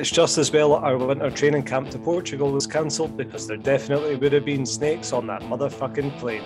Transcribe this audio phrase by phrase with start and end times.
[0.00, 3.58] it's just as well that our winter training camp to Portugal was cancelled because there
[3.58, 6.42] definitely would have been snakes on that motherfucking plane.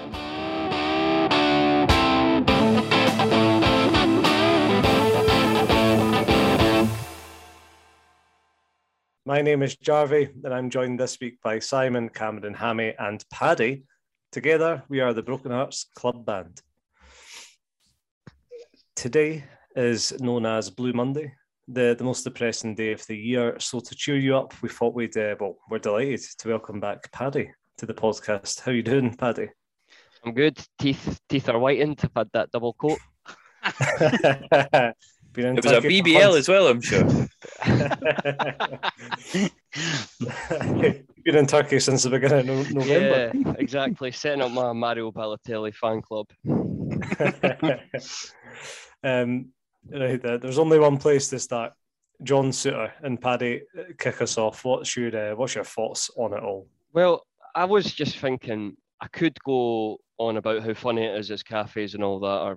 [9.24, 13.84] My name is Jarvey, and I'm joined this week by Simon, Cameron, Hammy, and Paddy.
[14.32, 16.60] Together, we are the Broken Hearts Club Band.
[18.96, 19.44] Today
[19.76, 21.34] is known as Blue Monday,
[21.68, 23.56] the, the most depressing day of the year.
[23.58, 27.10] So, to cheer you up, we thought we'd, uh, well, we're delighted to welcome back
[27.12, 28.60] Paddy to the podcast.
[28.60, 29.48] How are you doing, Paddy?
[30.24, 30.58] I'm good.
[30.78, 32.00] Teeth teeth are whitened.
[32.02, 32.98] I've had that double coat.
[35.36, 37.04] it was a BBL as well, I'm sure.
[41.24, 43.32] Been in Turkey since the beginning of November.
[43.34, 44.12] Yeah, exactly.
[44.12, 46.26] Setting up my Mario Balotelli fan club.
[49.02, 49.48] um,
[49.90, 50.38] right, there.
[50.38, 51.72] there's only one place to start.
[52.22, 53.62] John Souttar and Paddy,
[53.98, 54.64] kick us off.
[54.64, 56.68] What's your uh, what's your thoughts on it all?
[56.92, 61.42] Well, I was just thinking I could go on about how funny it is as
[61.42, 62.56] cafes and all that are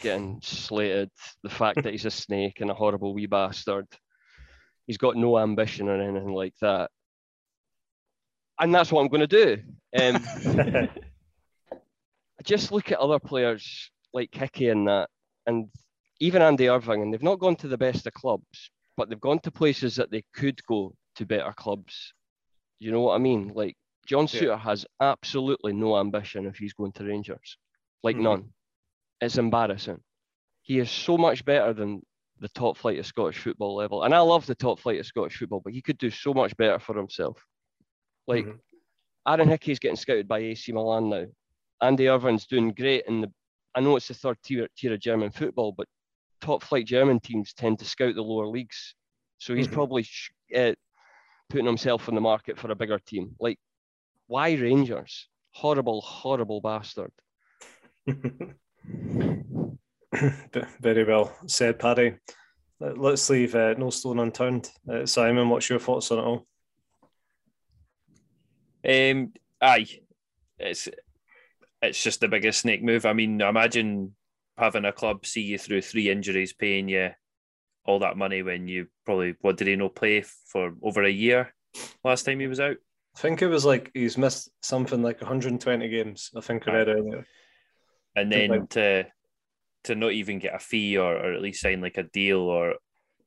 [0.00, 1.10] getting slated.
[1.42, 3.86] The fact that he's a snake and a horrible wee bastard.
[4.86, 6.90] He's got no ambition or anything like that.
[8.58, 9.62] And that's what I'm going to do.
[9.98, 10.88] Um,
[12.44, 15.08] just look at other players like Hickey and that,
[15.46, 15.68] and
[16.24, 19.40] even Andy Irving, and they've not gone to the best of clubs, but they've gone
[19.40, 22.14] to places that they could go to better clubs.
[22.78, 23.52] You know what I mean?
[23.54, 24.56] Like John yeah.
[24.56, 27.58] has absolutely no ambition if he's going to Rangers,
[28.02, 28.24] like mm-hmm.
[28.24, 28.44] none.
[29.20, 30.00] It's embarrassing.
[30.62, 32.00] He is so much better than
[32.40, 34.04] the top flight of Scottish football level.
[34.04, 36.56] And I love the top flight of Scottish football, but he could do so much
[36.56, 37.38] better for himself.
[38.26, 39.28] Like mm-hmm.
[39.28, 41.26] Aaron Hickey's getting scouted by AC Milan now.
[41.82, 43.30] Andy Irving's doing great in the
[43.74, 45.88] I know it's the third tier, tier of German football, but
[46.44, 48.94] top flight German teams tend to scout the lower leagues.
[49.38, 49.74] So he's mm-hmm.
[49.74, 50.06] probably
[50.54, 50.74] uh,
[51.48, 53.34] putting himself in the market for a bigger team.
[53.40, 53.58] Like,
[54.26, 55.28] why Rangers?
[55.52, 57.12] Horrible, horrible bastard.
[60.80, 62.16] Very well said, Paddy.
[62.80, 64.70] Let's leave uh, no stone unturned.
[64.90, 66.46] Uh, Simon, what's your thoughts on it all?
[68.86, 69.86] Um, aye,
[70.58, 70.88] it's
[71.80, 73.06] it's just the biggest snake move.
[73.06, 74.14] I mean, imagine
[74.56, 77.10] having a club see you through three injuries, paying you
[77.86, 81.52] all that money when you probably what did he not play for over a year
[82.02, 82.76] last time he was out?
[83.16, 86.30] I think it was like he's missed something like 120 games.
[86.36, 87.26] I think I read earlier
[88.16, 89.06] and then to
[89.84, 92.74] to not even get a fee or, or at least sign like a deal or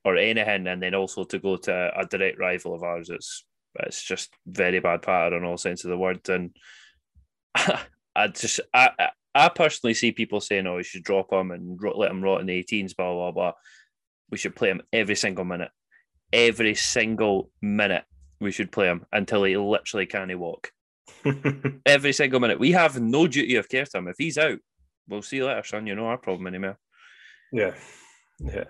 [0.04, 3.44] or anything, and then also to go to a direct rival of ours, it's
[3.80, 6.26] it's just very bad pattern in all sense of the word.
[6.28, 6.56] And
[7.54, 12.10] I just I I personally see people saying, "Oh, we should drop him and let
[12.10, 13.52] him rot in the 18s," blah blah blah.
[14.30, 15.70] We should play him every single minute,
[16.32, 18.04] every single minute.
[18.40, 20.72] We should play him until he literally can't walk.
[21.86, 22.58] every single minute.
[22.58, 24.08] We have no duty of care to him.
[24.08, 24.58] If he's out,
[25.08, 25.86] we'll see you later, son.
[25.86, 26.78] You're not our problem anymore.
[27.52, 27.74] Yeah,
[28.38, 28.64] yeah.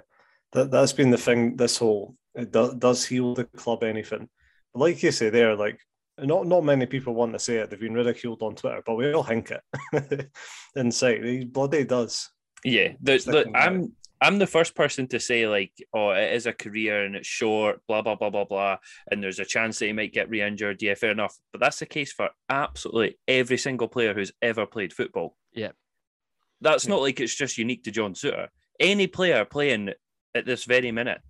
[0.53, 1.57] That that's been the thing.
[1.57, 4.29] This whole it does does heal the club anything.
[4.73, 5.81] But like you say, there like
[6.23, 7.71] not not many people want to say it.
[7.71, 10.31] They've been ridiculed on Twitter, but we all think it
[10.77, 11.25] inside.
[11.25, 12.31] He bloody does.
[12.65, 16.53] Yeah, the, the, I'm I'm the first person to say like, oh, it is a
[16.53, 18.79] career and it's short, blah blah blah blah blah,
[19.11, 20.83] and there's a chance that he might get re-injured.
[20.83, 21.37] Yeah, fair enough.
[21.53, 25.37] But that's the case for absolutely every single player who's ever played football.
[25.53, 25.73] Yeah,
[26.61, 28.49] that's not like it's just unique to John Souttar.
[28.81, 29.91] Any player playing
[30.35, 31.21] at this very minute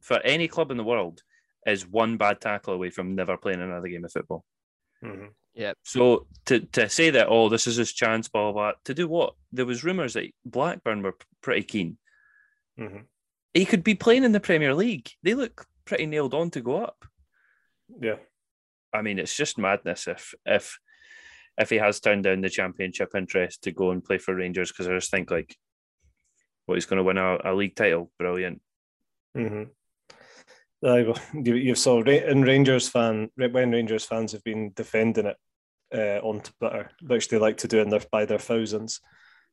[0.00, 1.22] for any club in the world
[1.66, 4.44] is one bad tackle away from never playing another game of football.
[5.04, 5.26] Mm-hmm.
[5.54, 5.72] Yeah.
[5.84, 9.08] So to, to say that, oh, this is his chance, blah, blah, blah, to do
[9.08, 9.34] what?
[9.52, 11.98] There was rumours that Blackburn were pretty keen.
[12.78, 13.00] Mm-hmm.
[13.52, 15.10] He could be playing in the Premier League.
[15.22, 17.04] They look pretty nailed on to go up.
[18.00, 18.16] Yeah.
[18.92, 20.78] I mean, it's just madness if if
[21.58, 24.88] if he has turned down the championship interest to go and play for Rangers, because
[24.88, 25.56] I just think like,
[26.66, 28.10] well, he's going to win a, a league title.
[28.18, 28.62] Brilliant.
[29.36, 29.64] Mm-hmm.
[30.84, 35.36] Uh, You've saw in Rangers fan when Rangers fans have been defending it
[35.94, 39.00] uh, on Twitter, which they like to do in their, by their thousands.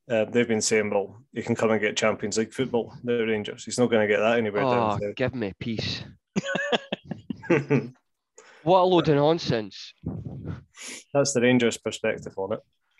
[0.09, 3.65] Uh, they've been saying, "Well, you can come and get Champions League football." The Rangers,
[3.65, 4.63] he's not going to get that anywhere.
[4.63, 6.01] Oh, give me peace.
[8.67, 9.93] What a load of nonsense.
[11.13, 12.59] That's the Rangers' perspective on it.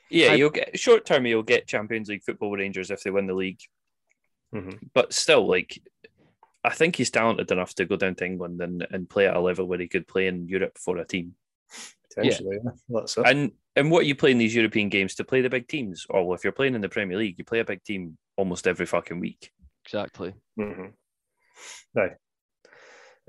[0.10, 0.36] Yeah, I...
[0.36, 1.26] you'll get short term.
[1.26, 3.60] You'll get Champions League football Rangers if they win the league.
[4.56, 4.78] Mm-hmm.
[4.94, 5.78] But still, like,
[6.63, 9.39] I think he's talented enough to go down to England and, and play at a
[9.39, 11.36] level where he could play in Europe for a team.
[12.09, 12.71] Potentially, yeah.
[12.89, 13.00] yeah.
[13.00, 13.25] That's it.
[13.25, 16.06] And and what you play in these European games to play the big teams?
[16.09, 18.68] Or well, if you're playing in the Premier League, you play a big team almost
[18.68, 19.51] every fucking week.
[19.86, 20.33] Exactly.
[20.59, 20.88] Mm-hmm.
[21.94, 22.13] Right.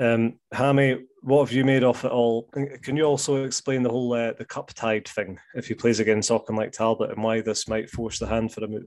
[0.01, 2.49] Um, Hammy, what have you made of it all?
[2.83, 6.31] Can you also explain the whole uh, the cup tied thing if he plays against
[6.31, 8.87] like Talbot and why this might force the hand for a move?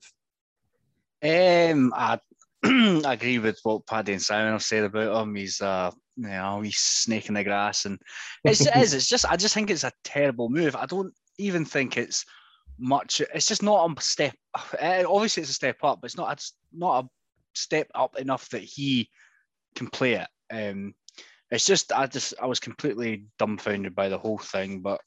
[1.24, 2.20] Um, I,
[2.64, 5.36] I agree with what Paddy and Simon have said about him.
[5.36, 8.00] He's uh, you know, he's snake in the grass, and
[8.44, 8.94] it's, it is.
[8.94, 10.76] It's just I just think it's a terrible move.
[10.76, 12.26] I don't even think it's
[12.78, 13.22] much.
[13.34, 14.36] It's just not a step.
[14.80, 16.32] Eh, obviously, it's a step up, but it's not.
[16.34, 17.08] It's not a
[17.56, 19.10] step up enough that he
[19.76, 20.28] can play it.
[20.52, 20.94] Um,
[21.50, 25.02] it's just I just I was completely dumbfounded by the whole thing, but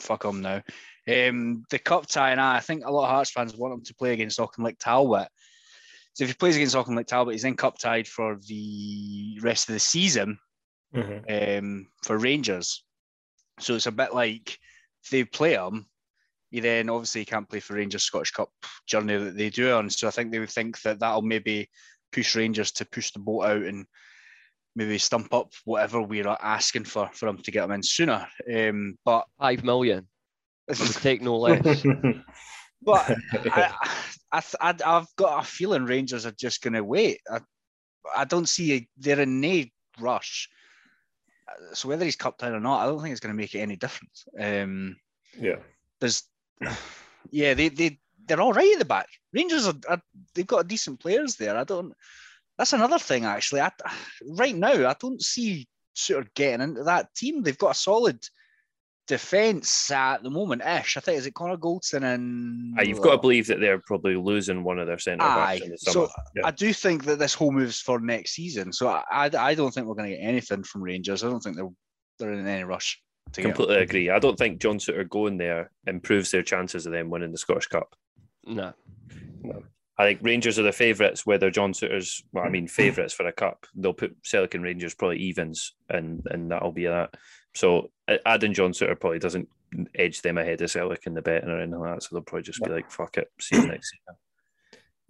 [0.00, 0.62] fuck him now.
[1.08, 3.82] Um, the cup tie and I, I think a lot of Hearts fans want him
[3.84, 5.28] to play against Auchinleck Talbot.
[6.18, 9.74] So if he plays against Auchinleck Talbot, he's then cup tied for the rest of
[9.74, 10.36] the season
[10.92, 11.64] mm-hmm.
[11.64, 12.82] um, for Rangers.
[13.60, 14.58] So it's a bit like
[15.04, 15.86] if they play him,
[16.50, 18.50] he then obviously can't play for Rangers Scottish Cup
[18.84, 19.90] journey that they do on.
[19.90, 21.70] So I think they would think that that'll maybe
[22.10, 23.86] push Rangers to push the boat out and
[24.74, 28.26] maybe stump up whatever we're asking for for them to get them in sooner.
[28.52, 30.08] Um, but five million,
[30.68, 31.84] I would take no less.
[32.82, 33.16] but
[33.52, 33.72] I,
[34.32, 37.20] I, I, have got a feeling Rangers are just going to wait.
[37.30, 37.40] I,
[38.16, 39.64] I don't see a, they're in no
[40.00, 40.48] rush.
[41.72, 43.60] So whether he's cupped in or not, I don't think it's going to make it
[43.60, 44.26] any difference.
[44.38, 44.96] Um,
[45.38, 45.56] yeah,
[46.00, 46.24] there's,
[47.30, 49.08] yeah, they they they're all right at the back.
[49.32, 50.00] Rangers are, are
[50.34, 51.56] they've got decent players there.
[51.56, 51.94] I don't
[52.58, 53.60] that's another thing, actually.
[53.60, 53.70] I,
[54.26, 57.42] right now, I don't see sort of getting into that team.
[57.42, 58.20] They've got a solid
[59.08, 60.96] defence at the moment ish.
[60.96, 64.14] I think is it Connor Goldson and ah, you've got to believe that they're probably
[64.14, 66.06] losing one of their centre backs in the summer.
[66.06, 66.46] So yeah.
[66.46, 68.72] I do think that this whole moves for next season.
[68.72, 71.24] So I, I, I don't think we're going to get anything from Rangers.
[71.24, 71.68] I don't think they're
[72.18, 73.00] they're in any rush.
[73.32, 74.10] To Completely agree.
[74.10, 77.66] I don't think John Souttar going there improves their chances of them winning the Scottish
[77.66, 77.94] Cup.
[78.44, 78.72] No.
[79.42, 79.62] No.
[79.98, 83.32] I think Rangers are the favourites, whether John Souttar's, well, I mean, favourites for a
[83.32, 83.66] cup.
[83.74, 87.14] They'll put Celtic and Rangers probably evens, and and that'll be that.
[87.54, 87.90] So
[88.26, 89.48] adding John Souttar probably doesn't
[89.94, 92.02] edge them ahead of Celtic in the betting or anything like that.
[92.02, 94.16] So they'll probably just be like, fuck it, see you next year.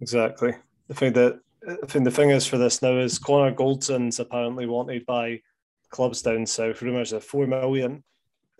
[0.01, 0.53] Exactly.
[0.89, 4.65] I think that I think the thing is for this now is Connor Goldson's apparently
[4.65, 5.41] wanted by
[5.89, 6.81] clubs down south.
[6.81, 8.03] Rumours of four million.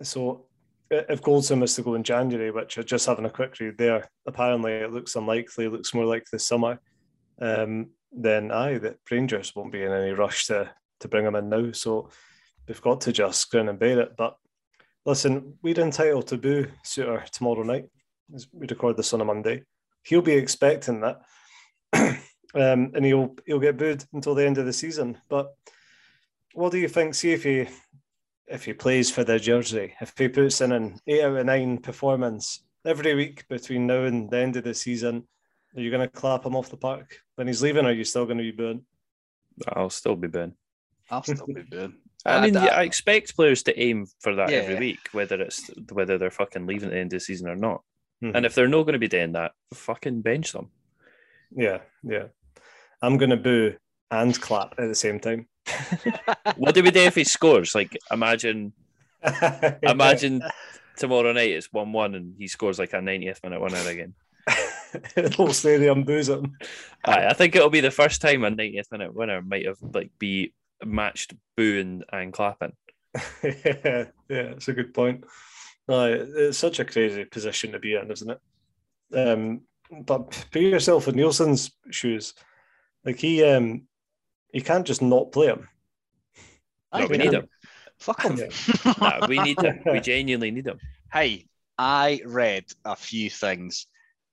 [0.02, 0.46] So
[0.90, 4.08] if Goldson was to go in January, which i just having a quick read there,
[4.26, 6.80] apparently it looks unlikely, it looks more like the summer,
[7.40, 11.48] um, then aye, the Rangers won't be in any rush to to bring him in
[11.48, 11.72] now.
[11.72, 12.10] So
[12.66, 14.16] they've got to just grin and bear it.
[14.16, 14.36] But
[15.04, 17.86] listen, we're entitled to boo Souttar tomorrow night.
[18.52, 19.64] We record this on a Monday.
[20.04, 21.22] He'll be expecting that.
[22.54, 25.18] um, and he'll he'll get booed until the end of the season.
[25.28, 25.54] But
[26.54, 27.14] what do you think?
[27.14, 27.66] See if he
[28.46, 31.78] if he plays for the jersey, if he puts in an eight out of nine
[31.78, 35.26] performance every week between now and the end of the season,
[35.76, 37.84] are you going to clap him off the park when he's leaving?
[37.84, 38.84] Or are you still going to be booing?
[39.68, 40.54] I'll still be booing.
[41.10, 41.94] I'll still be booing.
[42.26, 44.58] I mean, yeah, I expect players to aim for that yeah.
[44.58, 47.56] every week, whether it's whether they're fucking leaving at the end of the season or
[47.56, 47.82] not.
[48.22, 48.36] Mm-hmm.
[48.36, 50.70] And if they're not going to be doing that, fucking bench them.
[51.50, 52.24] Yeah, yeah.
[53.00, 53.76] I'm going to boo
[54.10, 55.48] and clap at the same time.
[56.56, 57.74] what do we do if he scores?
[57.74, 58.72] Like, imagine,
[59.82, 60.42] imagine
[60.96, 64.14] tomorrow night it's one-one and he scores like a 90th minute winner again.
[65.16, 66.56] it'll say the unbooze him.
[67.04, 70.10] I, I think it'll be the first time a 90th minute winner might have like
[70.18, 70.52] be
[70.84, 72.72] matched booing and clapping.
[73.42, 75.24] yeah, yeah, it's a good point.
[75.88, 78.40] Uh, it's such a crazy position to be in, isn't it?
[79.12, 79.62] Um,
[80.06, 82.34] but put yourself in Neilson's shoes.
[83.04, 83.82] Like he, um,
[84.52, 85.68] you can't just not play him.
[86.94, 87.48] No, we need him.
[87.98, 88.36] Fuck him.
[89.00, 89.80] no, we need him.
[89.84, 90.78] We genuinely need him.
[91.12, 91.46] Hey,
[91.78, 93.86] I read a few things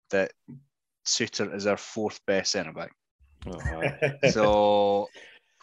[0.09, 0.31] that
[1.05, 2.91] Souttar is our fourth best centre back.
[3.47, 5.07] Oh, so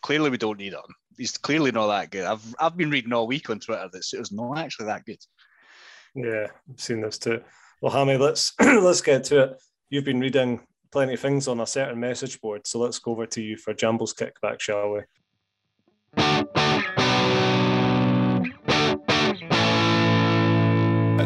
[0.04, 0.82] clearly we don't need him.
[1.16, 2.24] He's clearly not that good.
[2.24, 5.18] I've I've been reading all week on Twitter that Souttar's not actually that good.
[6.14, 7.40] Yeah, I've seen this too.
[7.80, 9.62] Well, Hammy, let's let's get to it.
[9.88, 10.60] You've been reading
[10.92, 12.66] plenty of things on a certain message board.
[12.66, 15.00] So let's go over to you for Jambo's kickback, shall we?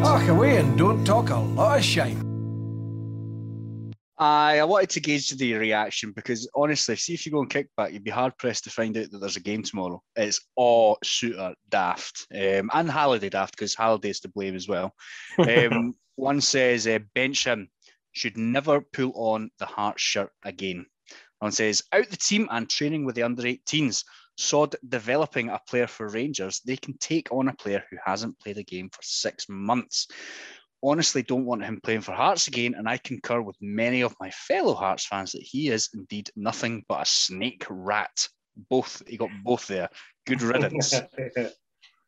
[0.01, 2.38] Talk away and don't talk a lot of shame.
[4.19, 7.93] I, I wanted to gauge the reaction because honestly, see if you go on kickback,
[7.93, 10.03] you'd be hard pressed to find out that there's a game tomorrow.
[10.17, 14.93] It's all Souttar daft um, and Halliday daft because Halliday's to blame as well.
[15.39, 17.69] Um, one says uh, bench him
[18.11, 20.85] should never pull on the heart shirt again.
[21.39, 24.03] One says, out the team and training with the under 18s.
[24.37, 26.61] Sod developing a player for Rangers.
[26.65, 30.07] They can take on a player who hasn't played a game for six months.
[30.81, 34.31] Honestly, don't want him playing for Hearts again, and I concur with many of my
[34.31, 38.27] fellow Hearts fans that he is indeed nothing but a snake rat.
[38.69, 39.89] Both, he got both there.
[40.25, 40.93] Good riddance.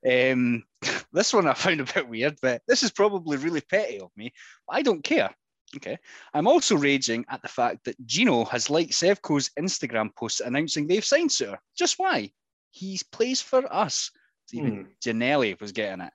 [0.03, 0.63] Um,
[1.13, 4.33] this one I found a bit weird, but this is probably really petty of me.
[4.69, 5.29] I don't care.
[5.75, 5.97] Okay.
[6.33, 11.05] I'm also raging at the fact that Gino has liked Sevco's Instagram post announcing they've
[11.05, 11.59] signed Souttar.
[11.77, 12.31] Just why?
[12.71, 14.11] He plays for us.
[14.53, 14.89] Even Hmm.
[15.01, 16.11] Ginnelly was getting it.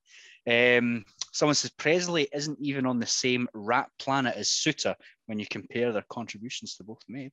[0.48, 4.94] Um, someone says Presley isn't even on the same rat planet as Souttar
[5.26, 7.32] when you compare their contributions to both made.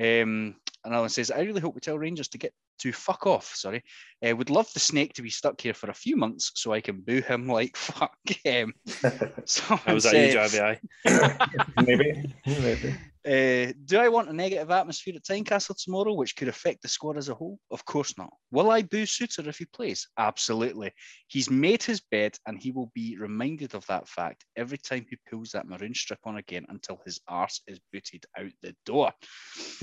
[0.00, 3.54] Um, another one says, I really hope we tell Rangers to get to fuck off.
[3.54, 3.84] Sorry.
[4.26, 6.80] Uh, would love the snake to be stuck here for a few months so I
[6.80, 8.72] can boo him like fuck him.
[9.44, 11.76] Someone How was that you, said, Javi?
[11.86, 12.94] maybe, maybe.
[13.26, 17.18] Uh, do I want a negative atmosphere at Tynecastle tomorrow, which could affect the squad
[17.18, 17.58] as a whole?
[17.70, 18.32] Of course not.
[18.50, 20.08] Will I boo Souttar if he plays?
[20.16, 20.92] Absolutely.
[21.28, 25.18] He's made his bed and he will be reminded of that fact every time he
[25.30, 29.12] pulls that maroon strip on again until his arse is booted out the door.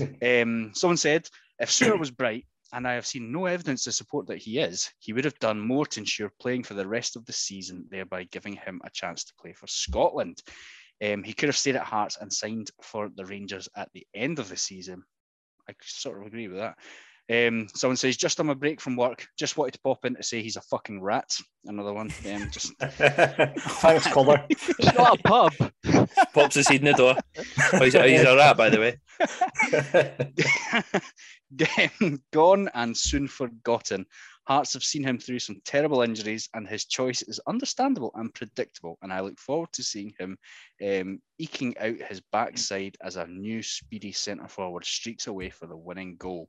[0.22, 1.28] um, someone said,
[1.60, 4.90] if Souttar was bright, and I have seen no evidence to support that he is,
[4.98, 8.24] he would have done more to ensure playing for the rest of the season, thereby
[8.24, 10.42] giving him a chance to play for Scotland.
[11.04, 14.38] Um, he could have stayed at Hearts and signed for the Rangers at the end
[14.38, 15.02] of the season.
[15.68, 16.76] I sort of agree with that.
[17.30, 20.22] Um, someone says, just on my break from work, just wanted to pop in to
[20.22, 21.30] say he's a fucking rat.
[21.66, 22.10] Another one.
[22.26, 24.42] Um, just Thanks, caller.
[24.48, 25.52] It's not a pub.
[26.32, 27.16] Pops his head in the door.
[27.74, 28.96] Oh, he's, he's a rat, by the way.
[32.32, 34.06] gone and soon forgotten.
[34.48, 38.96] Hearts have seen him through some terrible injuries, and his choice is understandable and predictable.
[39.02, 40.38] And I look forward to seeing him
[40.82, 45.76] um, eking out his backside as a new speedy centre forward streaks away for the
[45.76, 46.48] winning goal.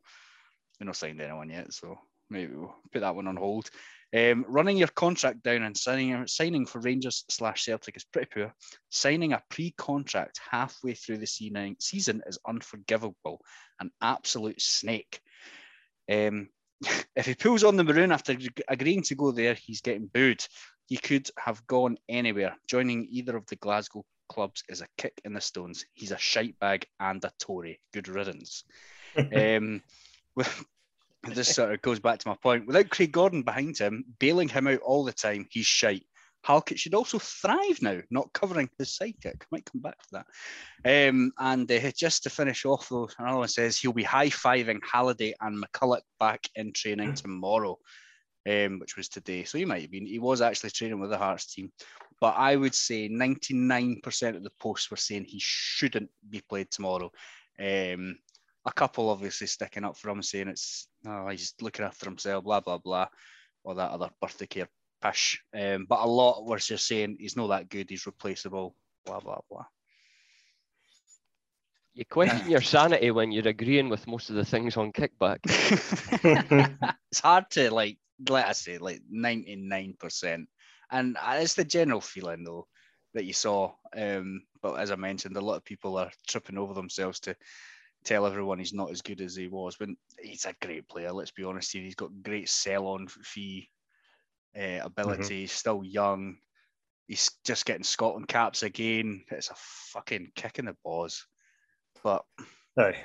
[0.80, 3.70] We've not signed anyone yet, so maybe we'll put that one on hold.
[4.16, 8.54] Um, running your contract down and signing signing for Rangers slash Celtic is pretty poor.
[8.90, 13.42] Signing a pre-contract halfway through the season season is unforgivable.
[13.82, 15.20] An absolute snake.
[16.10, 16.48] Um,
[17.16, 20.46] if he pulls on the maroon after agreeing to go there, he's getting booed.
[20.88, 22.56] He could have gone anywhere.
[22.68, 25.86] Joining either of the Glasgow clubs is a kick in the stones.
[25.94, 27.80] He's a shite bag and a Tory.
[27.94, 28.64] Good riddance.
[29.18, 29.82] um,
[30.36, 30.66] with,
[31.24, 32.66] this sort of goes back to my point.
[32.66, 36.06] Without Craig Gordon behind him, bailing him out all the time, he's shite.
[36.46, 39.42] Halkett should also thrive now, not covering his sidekick.
[39.52, 40.24] Might come back to
[40.84, 41.10] that.
[41.10, 44.80] Um, and uh, just to finish off, though, another one says he'll be high fiving
[44.90, 47.78] Halliday and McCulloch back in training tomorrow,
[48.50, 49.44] um, which was today.
[49.44, 50.06] So he might have been.
[50.06, 51.72] He was actually training with the Hearts team,
[52.22, 57.12] but I would say 99% of the posts were saying he shouldn't be played tomorrow.
[57.60, 58.18] Um,
[58.66, 62.62] a couple obviously sticking up for him, saying it's oh, he's looking after himself, blah
[62.62, 63.08] blah blah,
[63.64, 64.70] or that other birthday care
[65.02, 65.44] pish.
[65.54, 68.76] Um, but a lot were just saying he's not that good, he's replaceable,
[69.06, 69.66] blah blah blah.
[71.94, 75.40] You question your sanity when you're agreeing with most of the things on kickback.
[77.12, 80.46] it's hard to like let us say like 99%
[80.92, 82.68] and uh, it's the general feeling though
[83.14, 86.74] that you saw um but as i mentioned a lot of people are tripping over
[86.74, 87.36] themselves to
[88.04, 89.90] tell everyone he's not as good as he was But
[90.20, 93.70] he's a great player let's be honest here he's got great sell on fee
[94.58, 96.38] uh, ability he's still young
[97.08, 101.26] he's just getting scotland caps again it's a fucking kick in the balls
[102.04, 102.24] but
[102.78, 102.96] Aye.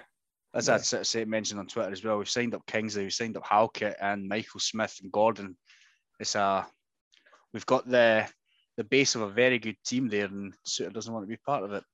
[0.54, 3.46] as I say, mentioned on Twitter as well, we've signed up Kingsley, we've signed up
[3.46, 5.56] Halkett and Michael Smith and Gordon.
[6.20, 6.66] It's a
[7.52, 8.28] we've got the
[8.76, 11.64] the base of a very good team there, and Souttar doesn't want to be part
[11.64, 11.84] of it.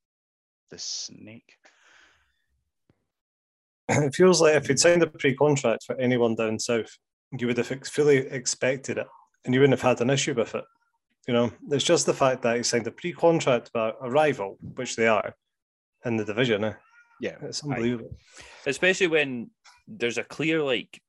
[0.70, 1.54] The snake.
[3.92, 6.96] It feels like if you'd signed a pre-contract for anyone down south,
[7.36, 9.08] you would have fully expected it,
[9.44, 10.64] and you wouldn't have had an issue with it.
[11.26, 14.96] You know, it's just the fact that he signed a pre-contract with a rival, which
[14.96, 15.34] they are,
[16.04, 16.64] in the division.
[16.64, 16.72] Eh?
[17.20, 18.16] Yeah, It's unbelievable.
[18.66, 19.50] especially when
[19.86, 21.00] there's a clear like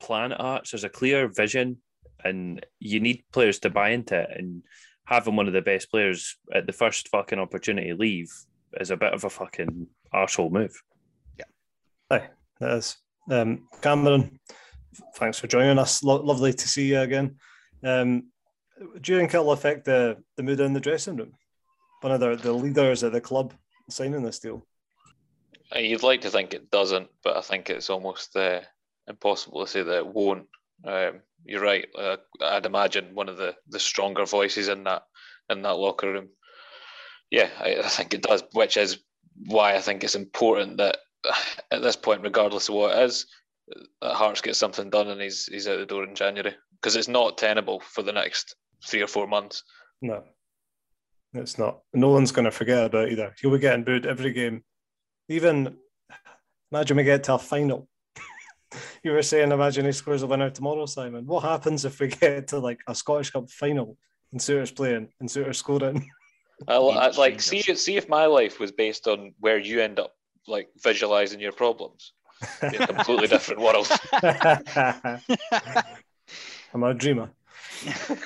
[0.00, 1.78] plan at Hearts, there's a clear vision,
[2.24, 4.30] and you need players to buy into it.
[4.36, 4.62] And
[5.04, 8.32] having one of the best players at the first fucking opportunity leave
[8.80, 10.82] is a bit of a fucking arsehole move.
[11.38, 11.44] Yeah,
[12.10, 12.28] aye,
[12.60, 12.96] that is.
[13.30, 14.40] Um, Cameron,
[15.14, 16.02] thanks for joining us.
[16.02, 17.36] Lo- lovely to see you again.
[17.82, 18.28] Um,
[19.00, 21.32] do you think it'll affect the, the mood in the dressing room?
[22.00, 23.54] One of the, the leaders of the club
[23.88, 24.66] signing this deal.
[25.74, 28.60] Uh, You'd like to think it doesn't, but I think it's almost uh,
[29.08, 30.46] impossible to say that it won't.
[30.84, 31.86] Um, you're right.
[31.96, 35.02] Uh, I'd imagine one of the, the stronger voices in that
[35.48, 36.28] in that locker room.
[37.30, 38.98] Yeah, I, I think it does, which is
[39.46, 40.98] why I think it's important that
[41.70, 43.26] at this point, regardless of what it is,
[44.02, 47.08] Uh, Hearts gets something done and he's he's out the door in January because it's
[47.08, 48.54] not tenable for the next
[48.84, 49.62] three or four months.
[50.02, 50.22] No,
[51.34, 51.80] it's not.
[51.92, 53.34] No one's going to forget about it either.
[53.40, 54.62] He'll be getting booed every game.
[55.28, 55.76] Even
[56.70, 57.88] imagine we get to a final
[59.02, 61.26] you were saying, imagine he scores a winner tomorrow, Simon.
[61.26, 63.96] What happens if we get to like a Scottish Cup final
[64.32, 66.08] and Souttar's playing and Souttar's scoring?
[66.68, 70.14] I, I like see see if my life was based on where you end up
[70.48, 72.14] like visualizing your problems.
[72.70, 73.88] Be a completely different world.
[76.74, 77.30] I'm a dreamer.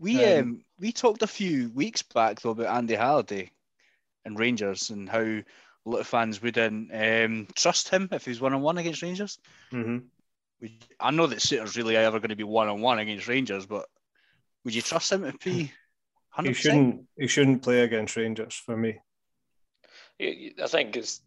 [0.00, 3.50] We Um, um, we talked a few weeks back though about Andy Halliday
[4.24, 5.44] and Rangers and how a
[5.84, 9.38] lot of fans wouldn't um, trust him if he was one on one against Rangers.
[9.70, 9.98] hmm
[10.62, 13.66] Would, I know that Souttar's really ever going to be one on one against Rangers,
[13.66, 13.86] but
[14.64, 15.72] would you trust him to be He
[16.30, 16.62] hundred percent?
[16.62, 17.08] shouldn't.
[17.18, 19.00] He shouldn't play against Rangers for me.
[20.20, 21.20] I think it's.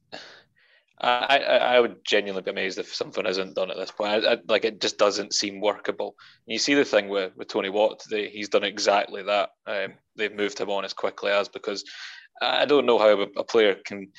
[1.04, 4.26] I, I I would genuinely be amazed if something isn't done at this point.
[4.26, 6.16] I, I, like it just doesn't seem workable.
[6.46, 9.50] You see the thing with, with Tony Watt today; he's done exactly that.
[9.68, 11.84] Um, they've moved him on as quickly as because
[12.42, 14.12] I don't know how a, a player can.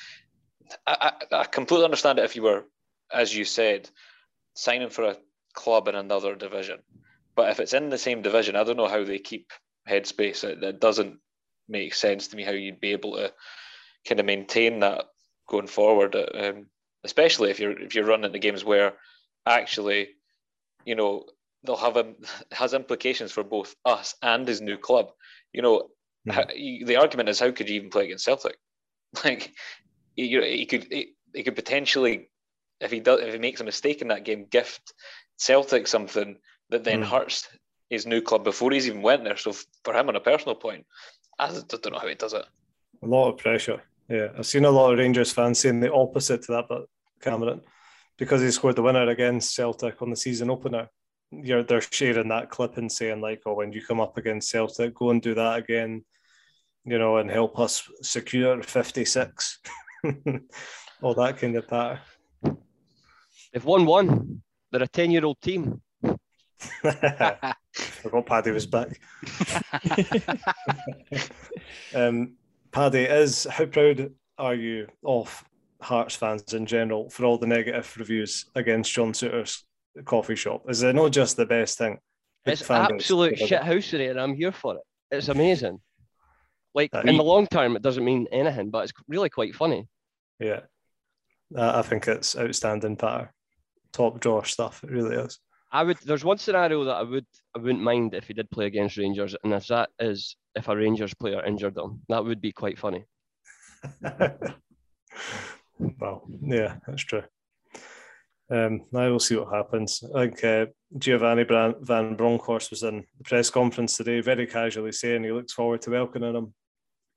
[0.85, 2.65] I, I, I completely understand it if you were,
[3.11, 3.89] as you said,
[4.53, 5.17] signing for a
[5.53, 6.79] club in another division,
[7.35, 9.51] but if it's in the same division, I don't know how they keep
[9.89, 10.43] headspace.
[10.43, 11.19] It, it doesn't
[11.67, 13.33] make sense to me how you'd be able to
[14.07, 15.05] kind of maintain that
[15.47, 16.67] going forward, um,
[17.05, 18.93] especially if you're if you're running the games where
[19.45, 20.09] actually,
[20.85, 21.25] you know,
[21.63, 22.13] they'll have a,
[22.51, 25.11] has implications for both us and his new club.
[25.53, 25.89] You know,
[26.27, 26.33] Mhm.
[26.33, 28.57] how, you, the argument is how could you even play against Celtic?
[29.23, 29.53] Like,
[30.17, 32.29] you know, he could he, he could potentially,
[32.81, 34.93] if he does if he makes a mistake in that game, gift
[35.37, 36.37] Celtic something
[36.69, 37.09] that then Mm.
[37.09, 37.47] hurts
[37.89, 39.37] his new club before he's even went there.
[39.37, 40.85] So for him on a personal point,
[41.37, 42.45] I don't know how he does it.
[43.03, 43.83] A lot of pressure.
[44.09, 46.85] Yeah, I've seen a lot of Rangers fans saying the opposite to that, but
[47.21, 47.61] Cameron,
[48.17, 50.89] because he scored the winner against Celtic on the season opener,
[51.31, 54.93] you're they're sharing that clip and saying like, "Oh, when you come up against Celtic,
[54.95, 56.05] go and do that again,
[56.85, 59.59] you know, and help us secure 56."
[61.01, 61.99] All that kind of patter.
[63.51, 64.41] They've won one.
[64.71, 65.81] They're a 10 year old team.
[66.83, 68.99] I forgot Paddy was back.
[71.93, 72.35] um,
[72.71, 75.43] Paddy, is how proud are you of
[75.81, 79.65] Hearts fans in general for all the negative reviews against John Souttar's
[80.05, 80.63] coffee shop?
[80.69, 81.99] Is it not just the best thing?
[82.45, 84.81] It's absolute shithousery, and I'm here for it.
[85.11, 85.79] It's amazing.
[86.73, 89.87] Like Uh, in the long term, it doesn't mean anything, but it's really quite funny.
[90.39, 90.61] Yeah,
[91.55, 93.33] Uh, I think it's outstanding patter,
[93.93, 94.83] top drawer stuff.
[94.83, 95.39] It really is.
[95.71, 95.97] I would.
[95.97, 97.25] There's one scenario that I would.
[97.55, 100.75] I wouldn't mind if he did play against Rangers, and if that is if a
[100.75, 103.05] Rangers player injured him, that would be quite funny.
[105.79, 107.23] well, yeah, that's true.
[108.49, 110.03] Um, now we'll see what happens.
[110.15, 110.65] I think uh,
[110.97, 115.81] Giovanni Van Bronckhorst was in the press conference today, very casually saying he looks forward
[115.83, 116.53] to welcoming him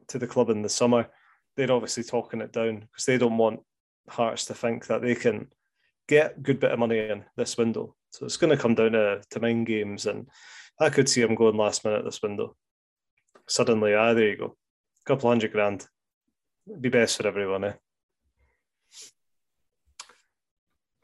[0.08, 1.08] to the club in the summer.
[1.56, 3.60] They're obviously talking it down because they don't want
[4.08, 5.48] Hearts to think that they can
[6.08, 7.94] get a good bit of money in this window.
[8.10, 10.28] So it's going to come down to, to mind games, and
[10.80, 12.56] I could see him going last minute this window.
[13.46, 15.86] Suddenly, ah, there you go, a couple hundred grand,
[16.68, 17.72] It'd be best for everyone, eh?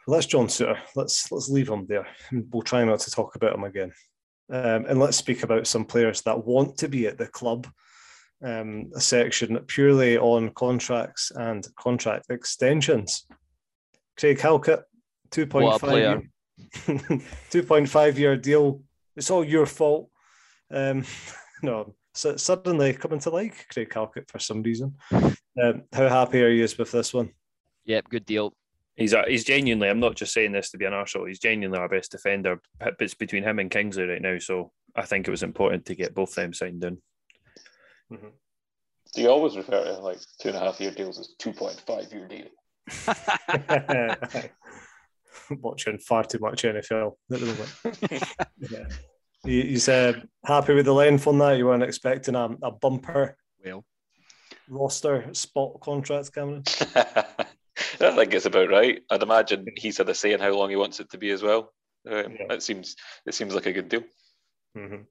[0.06, 0.78] That's John Souttar.
[0.94, 2.06] Let's let's leave him there.
[2.30, 3.92] And we'll try not to talk about him again,
[4.52, 7.66] um, and let's speak about some players that want to be at the club.
[8.42, 13.26] Um, a section purely on contracts and contract extensions.
[14.18, 14.82] Craig Halkett,
[15.30, 16.22] two point What a five player.
[17.50, 18.82] two point five year deal.
[19.16, 20.10] It's all your fault.
[20.70, 21.04] Um,
[21.62, 24.94] no, so suddenly coming to like Craig Halkett for some reason.
[25.12, 27.30] Um, how happy are you with this one?
[27.84, 28.54] Yep, good deal.
[28.96, 29.88] He's a, he's genuinely.
[29.88, 31.26] I'm not just saying this to be an arsehole.
[31.26, 32.60] He's genuinely our best defender.
[33.00, 34.38] It's between him and Kingsley right now.
[34.38, 36.98] So I think it was important to get both them signed in.
[38.12, 38.28] Mm-hmm.
[39.14, 41.82] Do you always refer to like two and a half year deals as two point
[41.86, 42.46] five year deal?
[45.60, 48.24] Watching far too much NFL at the moment.
[48.70, 48.86] yeah.
[49.44, 51.58] You, you said happy with the length on that.
[51.58, 53.84] You weren't expecting a, a bumper Well,
[54.68, 56.62] roster spot contract, Cameron.
[58.00, 59.02] I think it's about right.
[59.10, 61.42] I'd imagine he's had a say in how long he wants it to be as
[61.42, 61.72] well.
[62.08, 62.52] Um, Yeah.
[62.52, 64.04] It seems it seems like a good deal.
[64.76, 65.02] Mm-hmm.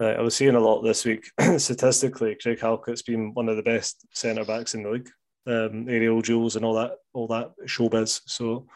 [0.00, 1.30] I was seeing a lot this week.
[1.56, 5.08] Statistically, Craig Halkett's been one of the best centre backs in the league.
[5.46, 8.22] Um, aerial duels and all that, all that showbiz.
[8.26, 8.66] So,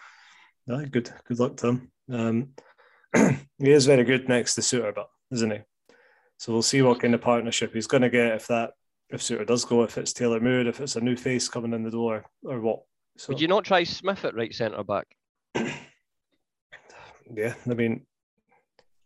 [0.67, 1.91] yeah, good, good luck to him.
[2.13, 2.49] Um,
[3.59, 5.59] he is very good next to Souttar, but isn't he?
[6.39, 8.73] So we'll see what kind of partnership he's going to get if that
[9.11, 11.83] if Souttar does go, if it's Taylor Moore, if it's a new face coming in
[11.83, 12.81] the door, or what.
[13.17, 15.07] So Would you not try Smith at right centre back?
[15.55, 18.07] yeah, I mean,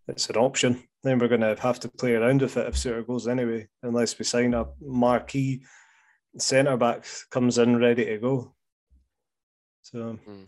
[0.09, 0.83] it's an option.
[1.03, 4.19] Then we're going to have to play around with it if Souttar goes anyway, unless
[4.19, 5.65] we sign a marquee
[6.39, 8.55] centre back comes in ready to go.
[9.83, 10.45] So Hmm.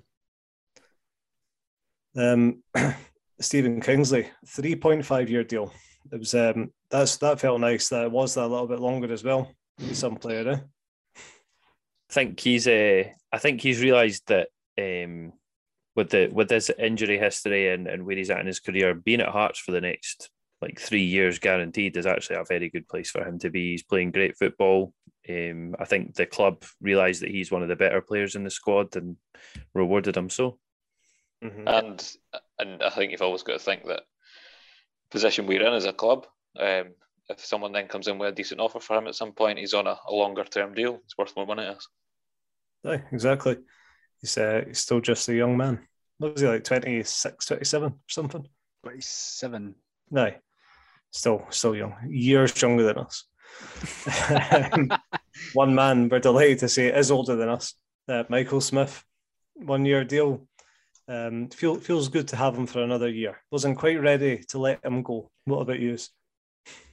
[2.17, 2.62] Um,
[3.40, 5.73] Stephen Kingsley, three point five year deal.
[6.12, 7.88] It was um, that's that felt nice.
[7.88, 9.51] That it was that a little bit longer as well.
[9.93, 10.59] Some player, eh?
[12.11, 15.33] I think he's uh, I think he's realised that um,
[15.97, 19.21] with the with his injury history and, and where he's at in his career, being
[19.21, 23.11] at Hearts for the next like three years guaranteed is actually a very good place
[23.11, 23.73] for him to be.
[23.73, 24.95] He's playing great football.
[25.29, 28.51] Um, I think the club realised that he's one of the better players in the
[28.51, 29.17] squad and
[29.75, 30.59] rewarded him so.
[31.43, 31.69] Mm-hmm.
[31.69, 32.17] And
[32.59, 34.03] and I think you've always got to think that
[35.14, 36.27] position we're in as a club,
[36.59, 36.87] um,
[37.29, 39.72] if someone then comes in with a decent offer for him at some point, he's
[39.72, 41.00] on a, a longer term deal.
[41.05, 41.88] It's worth more money to us.
[42.85, 43.59] Aye, exactly.
[44.20, 45.79] He's, uh, he's still just a young man.
[46.18, 48.44] What was he like 26, 27 or something?
[48.83, 49.74] 27.
[50.11, 50.33] No,
[51.12, 53.24] still still young, years younger than us.
[55.55, 57.74] one man we're delighted to say is older than us.
[58.09, 59.05] Uh, Michael Smith,
[59.55, 60.46] one year deal.
[61.07, 63.37] Um, feel, feels good to have him for another year.
[63.51, 65.31] Wasn't quite ready to let him go.
[65.45, 65.99] What about you?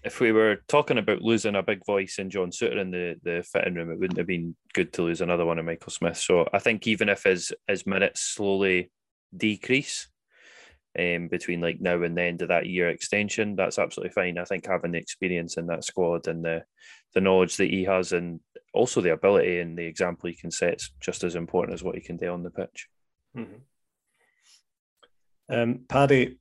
[0.03, 3.43] If we were talking about losing a big voice in John Souttar in the, the
[3.49, 6.17] fitting room, it wouldn't have been good to lose another one in Michael Smith.
[6.17, 8.91] So I think even if his, his minutes slowly
[9.35, 10.09] decrease,
[10.99, 14.37] um, between like now and the end of that year extension, that's absolutely fine.
[14.37, 16.63] I think having the experience in that squad and the
[17.13, 18.39] the knowledge that he has, and
[18.73, 21.95] also the ability and the example he can set, is just as important as what
[21.95, 22.87] he can do on the pitch.
[23.37, 23.59] Mm-hmm.
[25.49, 26.37] Um, Paddy,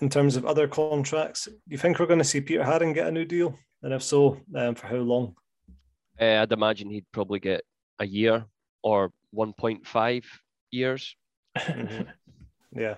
[0.00, 3.06] in terms of other contracts, do you think we're going to see Peter Haring get
[3.06, 3.58] a new deal?
[3.82, 5.34] And if so, um, for how long?
[6.20, 7.62] Uh, I'd imagine he'd probably get
[7.98, 8.44] a year
[8.82, 10.24] or 1.5
[10.70, 11.16] years.
[11.56, 12.02] mm-hmm.
[12.76, 12.96] Yeah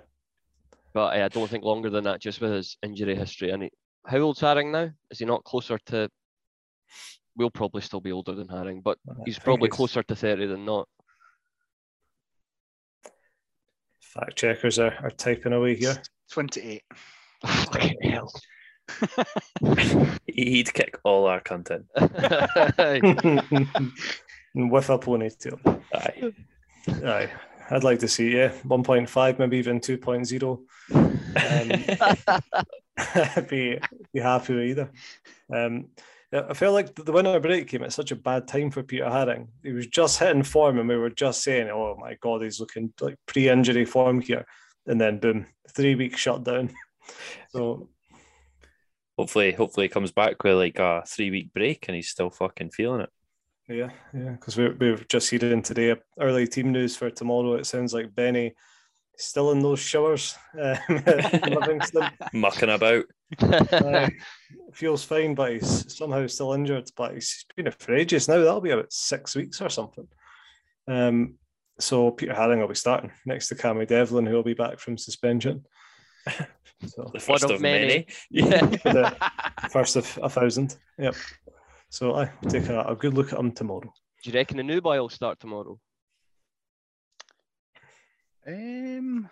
[0.96, 3.50] but uh, I don't think longer than that, just with his injury history.
[3.50, 3.70] And he,
[4.06, 4.90] how old's Haring now?
[5.10, 6.08] Is he not closer to?
[7.36, 10.88] We'll probably still be older than Haring, but he's probably closer to thirty than not.
[14.18, 16.00] Fact checkers are, are typing away here.
[16.32, 16.84] Twenty-eight.
[17.44, 18.32] Fucking hell.
[20.26, 21.84] He'd kick all our content.
[21.98, 22.08] With
[24.90, 25.82] a ponytail.
[25.92, 26.32] Aye.
[27.04, 27.30] Aye.
[27.68, 30.58] I'd like to see, yeah, 1.5, maybe even 2.0.
[30.94, 31.10] Um,
[33.36, 33.78] I'd be,
[34.14, 34.90] be happy with either.
[35.52, 35.88] Um,
[36.48, 39.48] I felt like the winter break came at such a bad time for Peter Haring.
[39.62, 42.92] He was just hitting form, and we were just saying, "Oh my God, he's looking
[43.00, 44.46] like pre-injury form here."
[44.86, 46.70] And then, boom, three weeks shut down.
[47.50, 47.88] So,
[49.16, 53.02] hopefully, hopefully, he comes back with like a three-week break, and he's still fucking feeling
[53.02, 53.10] it.
[53.68, 57.54] Yeah, yeah, because we, we've just hearing today early team news for tomorrow.
[57.54, 58.54] It sounds like Benny
[59.16, 60.78] still in those showers, um,
[62.32, 63.04] mucking about.
[63.40, 64.08] Uh,
[64.72, 66.88] feels fine, but he's somehow still injured.
[66.96, 68.38] But he's been for ages now.
[68.38, 70.08] That'll be about six weeks or something.
[70.88, 71.34] Um,
[71.78, 74.98] so Peter Haring will be starting next to Cammy Devlin, who will be back from
[74.98, 75.64] suspension.
[76.84, 77.86] So, the first of, of many.
[77.86, 78.06] many.
[78.30, 79.14] Yeah.
[79.70, 80.76] first of a thousand.
[80.98, 81.14] Yep.
[81.88, 83.90] So I take a, a, good look at him tomorrow.
[84.22, 85.78] Do you reckon the new boy will start tomorrow?
[88.46, 89.30] Um,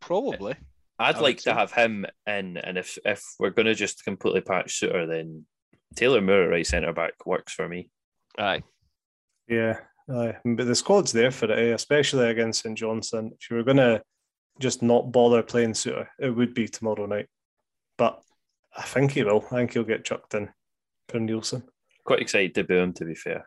[0.00, 0.54] probably.
[0.98, 4.80] I'd like to have him in, and if if we're going to just completely patch
[4.80, 5.44] Souttar, then
[5.94, 7.90] Taylor Moore at right centre back works for me.
[8.38, 8.62] Aye.
[9.48, 9.78] Yeah,
[10.10, 10.36] aye.
[10.44, 11.74] But the squad's there for it, eh?
[11.74, 13.32] especially against St Johnstone.
[13.38, 14.02] If you were going to
[14.58, 17.28] just not bother playing Souttar, it would be tomorrow night.
[17.98, 18.20] But
[18.76, 19.44] I think he will.
[19.50, 20.50] I think he'll get chucked in
[21.08, 21.62] for Neilson.
[22.04, 23.46] Quite excited to boo him, to be fair.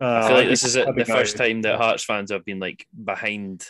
[0.00, 2.86] Uh, I feel like this is the first time that Hearts fans have been like
[3.04, 3.66] behind.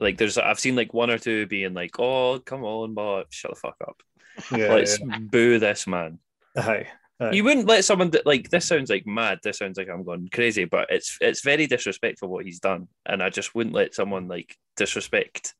[0.00, 3.52] Like, there's I've seen like one or two being like, "Oh, come on, but shut
[3.52, 4.02] the fuck up.
[4.50, 5.18] Yeah, Let's yeah.
[5.18, 6.18] boo this man."
[6.56, 6.88] Aye.
[7.20, 7.30] Aye.
[7.30, 9.38] You wouldn't let someone that like this sounds like mad.
[9.42, 13.22] This sounds like I'm going crazy, but it's it's very disrespectful what he's done, and
[13.22, 15.54] I just wouldn't let someone like disrespect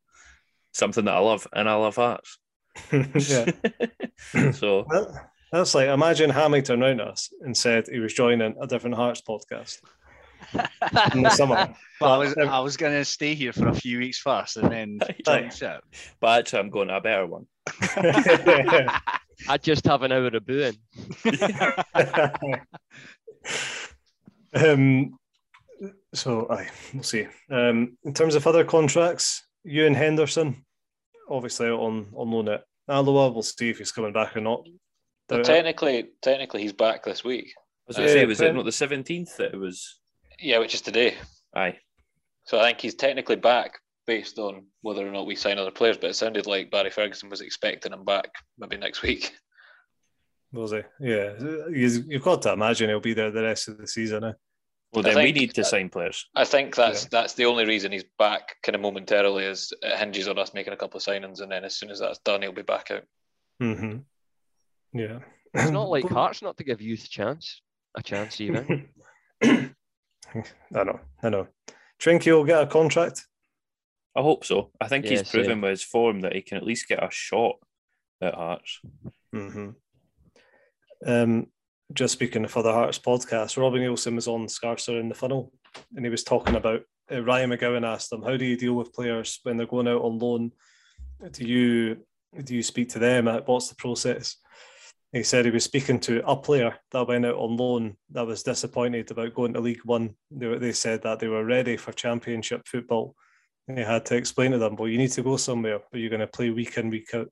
[0.72, 2.38] something that I love, and I love Hearts.
[2.92, 3.50] yeah.
[4.52, 8.66] so well, that's like imagine Hammy turned around us and said he was joining a
[8.66, 9.78] different Hearts podcast
[11.14, 11.74] in the summer.
[12.00, 14.98] But I was I was gonna stay here for a few weeks first and then
[15.24, 15.84] jump ship.
[16.20, 17.46] But actually, I'm going to a better one.
[19.48, 20.76] I just have an hour of booing.
[24.54, 25.16] um,
[26.12, 27.28] so, aye, we'll see.
[27.48, 30.64] Um, in terms of other contracts, Ewan Henderson,
[31.28, 33.30] obviously on on loan at Alloa.
[33.30, 34.66] We'll see if he's coming back or not.
[35.28, 37.52] But technically, technically, he's back this week.
[37.56, 40.00] I was going to say, was it not the seventeenth that it was?
[40.40, 41.16] Yeah, which is today.
[41.54, 41.78] Aye.
[42.44, 45.96] So I think he's technically back based on whether or not we sign other players.
[45.96, 49.32] But it sounded like Barry Ferguson was expecting him back maybe next week.
[50.52, 50.82] Was he?
[51.00, 51.32] Yeah,
[51.68, 54.24] you've got to imagine he'll be there the rest of the season.
[54.24, 54.32] Eh?
[54.92, 56.28] Well, I then we need to sign players.
[56.36, 60.28] I think that's that's the only reason he's back kind of momentarily is it hinges
[60.28, 62.52] on us making a couple of signings, and then as soon as that's done, he'll
[62.52, 63.02] be back out.
[63.58, 63.96] hmm
[64.92, 65.18] Yeah.
[65.54, 67.60] It's not like Hearts not to give youth a chance,
[67.96, 68.88] a chance even.
[70.74, 71.48] I know, I know.
[72.00, 73.24] Trinky will get a contract.
[74.16, 74.70] I hope so.
[74.80, 75.60] I think Yeah, he's proven same.
[75.60, 77.56] with his form that he can at least get a shot
[78.22, 78.80] at Hearts.
[79.32, 79.70] hmm
[81.06, 81.46] Um,
[81.92, 85.52] just speaking of other Hearts podcast, Robbie Neilson was on Scarcer in the funnel,
[85.94, 88.94] and he was talking about uh, Ryan McGowan asked him, "How do you deal with
[88.94, 90.52] players when they're going out on loan?
[91.32, 91.98] Do you
[92.42, 93.26] do you speak to them?
[93.46, 94.36] What's the process?"
[95.14, 98.42] He said he was speaking to a player that went out on loan that was
[98.42, 100.16] disappointed about going to League One.
[100.28, 103.14] They, they said that they were ready for Championship football.
[103.68, 106.10] And he had to explain to them, well, you need to go somewhere, but you're
[106.10, 107.30] going to play week in, week out.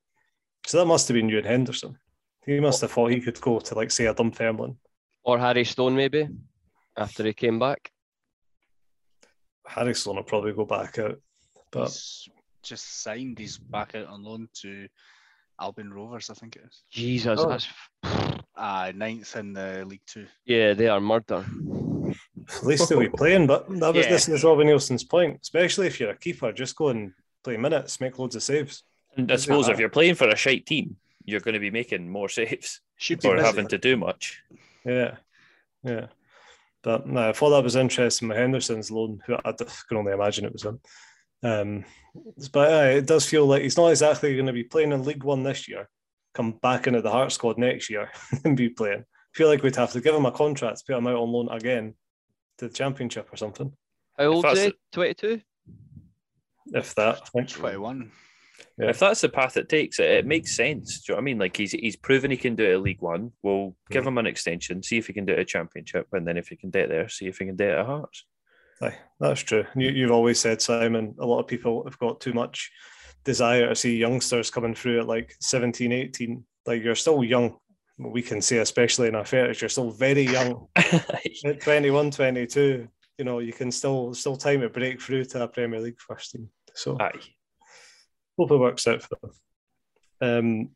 [0.65, 1.99] So that must have been you and Henderson.
[2.47, 4.77] He must have thought he could go to, like, say, a Dunfermline.
[5.25, 6.29] or Harry Stone maybe
[6.97, 7.91] after he came back.
[9.67, 11.21] Harry Stone will probably go back out.
[11.73, 12.29] But He's
[12.63, 13.41] just signed.
[13.41, 14.87] He's back out on loan to
[15.61, 16.83] Albion Rovers, I think it is.
[16.91, 17.49] Jesus, Oh.
[17.49, 17.69] that's
[18.55, 20.27] Uh, ninth in the League Two.
[20.45, 21.45] yeah, they are murder.
[22.49, 23.47] at least they'll be playing.
[23.47, 24.11] But that was Yeah.
[24.13, 25.39] this is Robbie Neilson's point.
[25.43, 27.13] Especially if you're a keeper, just go and
[27.43, 28.83] play minutes, make loads of saves.
[29.17, 29.75] And I suppose hard?
[29.77, 33.25] if you're playing for a shite team, you're going to be making more saves Should
[33.25, 34.43] or having to do much.
[34.85, 35.17] Yeah,
[35.83, 36.07] yeah.
[36.83, 40.13] But no, I thought that was interesting My Henderson's loan, who I d- can only
[40.13, 40.81] imagine it was him.
[41.43, 41.85] Um,
[42.53, 45.25] but uh, it does feel like he's not exactly going to be playing in League
[45.25, 45.89] One this year.
[46.35, 48.11] Come back into the Heart squad next year
[48.45, 49.01] and be playing.
[49.01, 51.49] I feel like we'd have to give him a contract, put him out on loan
[51.51, 51.95] again
[52.59, 53.73] to the Championship or something,
[54.19, 54.75] How old is he?
[54.93, 55.41] Twenty-two.
[56.73, 57.27] if that.
[57.27, 58.11] Twenty-one.
[58.79, 58.91] Yeah.
[58.91, 61.01] If that's the path it takes, it, it makes sense.
[61.01, 61.39] Do you know what I mean?
[61.39, 63.33] Like he's he's proven he can do it at League One.
[63.43, 66.37] We'll give him an extension, see if he can do it at Championship, and then
[66.37, 68.25] if he can do it there, see if he can do it at Hearts.
[68.83, 69.65] Aye, that's true.
[69.77, 72.71] You, you've always said, Simon, a lot of people have got too much
[73.25, 76.45] desire to see youngsters coming through at like 17, 18.
[76.67, 77.57] Like you're still young.
[77.99, 80.67] We can say, especially in our 30s, you're still very young.
[80.77, 85.49] At 21, 22, you know, you can still still time to break through to a
[85.49, 86.49] Premier League first team.
[86.75, 87.21] So Aye.
[88.39, 89.31] hope it works out for them.
[90.21, 90.71] Um,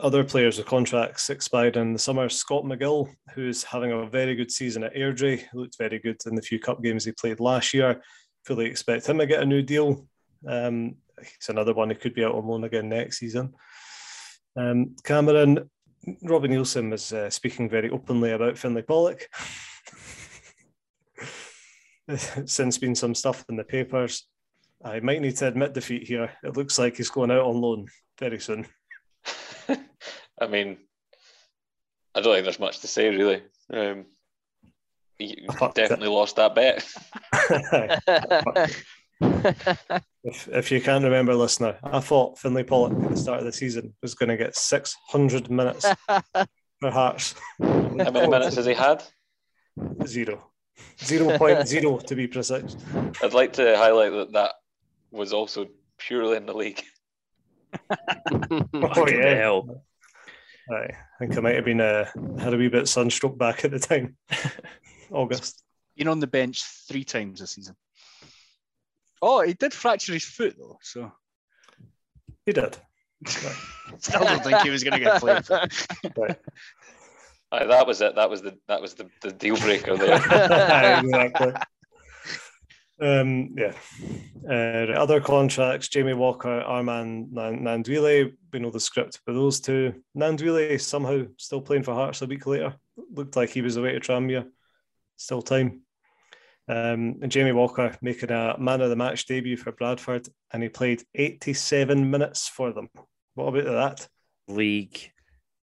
[0.00, 2.28] other players with contracts expired in the summer.
[2.28, 6.42] Scott McGill, who's having a very good season at Airdrie, looked very good in the
[6.42, 8.00] few cup games he played last year.
[8.44, 10.06] Fully expect him to get a new deal.
[10.46, 13.54] Um, he's another one who could be out on loan again next season.
[14.56, 15.68] Um, Cameron,
[16.22, 19.28] Robbie Neilson was uh, speaking very openly about Finlay Pollock.
[22.46, 24.28] Since been some stuff in the papers.
[24.84, 26.30] I might need to admit defeat here.
[26.44, 28.66] It looks like he's going out on loan very soon.
[30.40, 30.78] I mean,
[32.14, 33.42] I don't think there's much to say really.
[33.72, 34.06] Um,
[35.18, 36.86] you you Fuck definitely lost that bet.
[40.24, 43.52] if, if you can't remember, listener, I thought Finlay Pollock at the start of the
[43.52, 45.86] season was going to get 600 minutes
[46.80, 47.34] for Hearts.
[47.60, 49.02] How many minutes has he had?
[50.06, 50.50] Zero.
[50.98, 52.76] 0.0 to be precise.
[53.22, 54.52] I'd like to highlight that that
[55.10, 55.66] was also
[55.98, 56.82] purely in the league.
[58.74, 59.34] Oh, yeah.
[59.34, 59.82] hell.
[60.70, 62.04] Aye, I think I might have been uh,
[62.38, 64.16] had a wee bit sunstroke back at the time.
[65.10, 65.62] August.
[65.96, 67.74] Been on the bench three times this season.
[69.22, 71.10] Oh, he did fracture his foot though, so
[72.46, 72.76] He did.
[73.26, 75.44] still don't think he was going to get played.
[75.44, 75.66] For.
[76.16, 76.36] Right.
[77.50, 78.14] Aye, that was it.
[78.14, 80.16] That was the that was the, the deal breaker there.
[80.16, 81.52] Exactly.
[83.00, 83.72] Um, yeah.
[84.48, 88.32] Uh, other contracts: Jamie Walker, Armand Nan- Gnanduillet.
[88.52, 90.02] We know the script for those two.
[90.16, 92.74] Gnanduillet somehow still playing for Hearts a week later.
[93.12, 94.48] Looked like he was away to Tranmere.
[95.16, 95.82] Still time.
[96.68, 100.68] Um, and Jamie Walker making a man of the match debut for Bradford, and he
[100.68, 102.88] played 87 minutes for them.
[103.34, 104.08] What about that?
[104.48, 105.12] League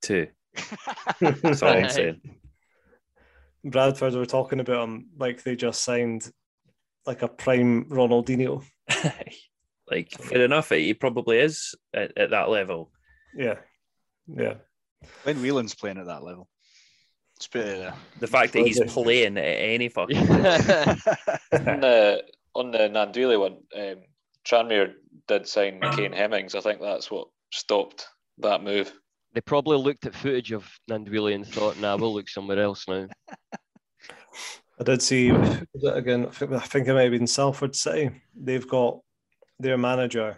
[0.02, 0.28] Two.
[1.20, 2.22] That's all I'm saying.
[3.64, 6.30] Bradford were talking about him like they just signed
[7.06, 8.64] like a prime Ronaldinho.
[9.90, 10.70] like fair enough.
[10.70, 12.92] He probably is at, at that level.
[13.36, 13.56] Yeah,
[14.28, 14.56] yeah.
[15.24, 16.48] When Whelan's playing at that level,
[17.38, 17.84] it's pretty.
[17.84, 18.90] Uh, The fact that he's Okay.
[18.92, 20.28] playing at any fucking on
[21.82, 24.04] the on the Gnanduillet one, um,
[24.46, 24.94] Tranmere
[25.28, 26.54] did sign McCain Hemmings.
[26.56, 28.08] I think that's what stopped
[28.40, 28.92] that move.
[29.34, 33.08] they probably looked at footage of Gnanduillet and thought, nah, we'll look somewhere else now.
[34.82, 35.30] I did see
[35.86, 36.26] again.
[36.26, 38.10] I think, it might have been Salford City.
[38.36, 39.00] They've got
[39.60, 40.38] their manager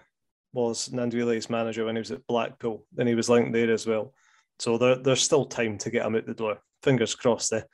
[0.52, 4.14] was Gnanduillet's manager when he was at Blackpool, and he was linked there as well.
[4.60, 6.60] So there, there's still time to get him out the door.
[6.84, 7.52] Fingers crossed.
[7.52, 7.66] There.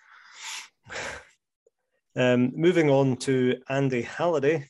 [2.15, 4.67] Um, moving on to Andy Halliday,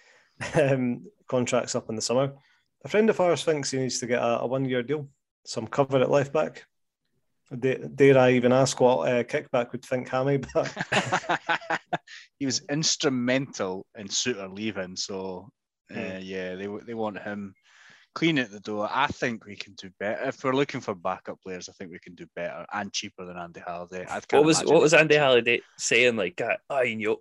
[0.54, 2.32] um, contracts up in the summer.
[2.84, 5.08] A friend of ours thinks he needs to get a, a one-year deal,
[5.44, 6.64] some cover at left back.
[7.56, 10.38] Dare, dare I even ask what uh, kickback would think Hammy?
[10.54, 10.70] But
[12.38, 15.48] he was instrumental in Souttar leaving, so
[15.90, 16.18] uh, Hmm.
[16.20, 17.54] yeah, they they want him
[18.14, 18.88] clean at the door.
[18.92, 21.68] I think we can do better if we're looking for backup players.
[21.68, 24.02] I think we can do better and cheaper than Andy Halliday.
[24.02, 25.14] I can't What was what was Andy.
[25.16, 26.16] Halliday saying?
[26.16, 27.16] Like, I you know,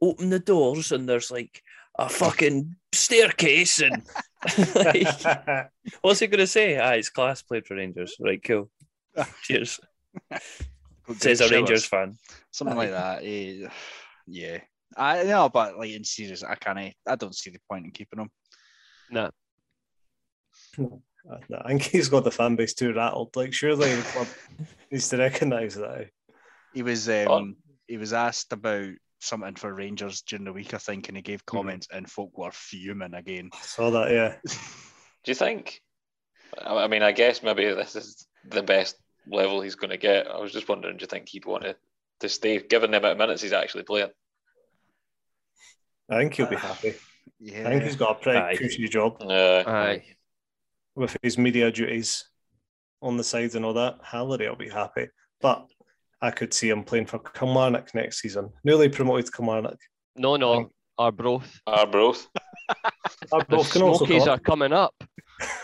[0.00, 1.62] open the doors and there's like
[1.98, 4.02] a fucking staircase and
[4.74, 6.78] like, what's he gonna say?
[6.78, 8.16] Ah, it's class played for Rangers.
[8.18, 8.70] Right, cool.
[9.42, 9.80] Cheers.
[11.18, 11.50] Says a showers.
[11.52, 12.16] Rangers fan.
[12.50, 13.22] something like that.
[13.22, 13.68] eh,
[14.26, 14.58] yeah,
[14.96, 16.78] I know, but like in serious, I can't.
[17.06, 18.30] I don't see the point in keeping him.
[19.10, 19.30] No,
[20.78, 23.34] I think he's got the fan base too rattled.
[23.36, 24.26] Like, surely the club
[24.90, 26.08] needs to recognise that.
[26.74, 27.52] He was um, Oh.
[27.88, 31.42] he was asked about something for Rangers during the week, I think, and he gave
[31.48, 31.56] Hmm.
[31.58, 33.50] comments, and folk were fuming again.
[33.52, 34.36] I saw that, yeah.
[35.24, 35.80] Do you think?
[36.58, 38.96] I I mean, I guess maybe this is the best
[39.28, 40.26] level he's going to get.
[40.28, 41.76] I was just wondering, do you think he'd want to,
[42.20, 44.10] to stay, given the amount of minutes he's actually playing?
[46.10, 46.94] I think he'll be happy.
[47.40, 48.56] Yeah, I think he's got a pretty Aye.
[48.56, 50.04] cushy job Uh, Aye.
[50.94, 52.24] with his media duties
[53.02, 53.98] on the side and all that.
[54.02, 55.08] Halliday will be happy.
[55.40, 55.66] But
[56.22, 58.50] I could see him playing for Kilmarnock next season.
[58.64, 59.78] Newly promoted Kilmarnock.
[60.16, 61.60] No, no, Arbroath.
[61.66, 62.26] Arbroath.
[63.32, 64.94] Our The both can also Smokies come are coming up.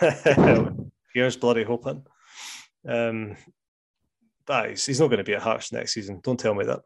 [0.02, 0.74] up.
[1.14, 2.04] Here's bloody hoping.
[2.86, 3.36] Um,
[4.46, 6.20] but he's, he's not going to be at Hearts next season.
[6.22, 6.80] Don't tell me that.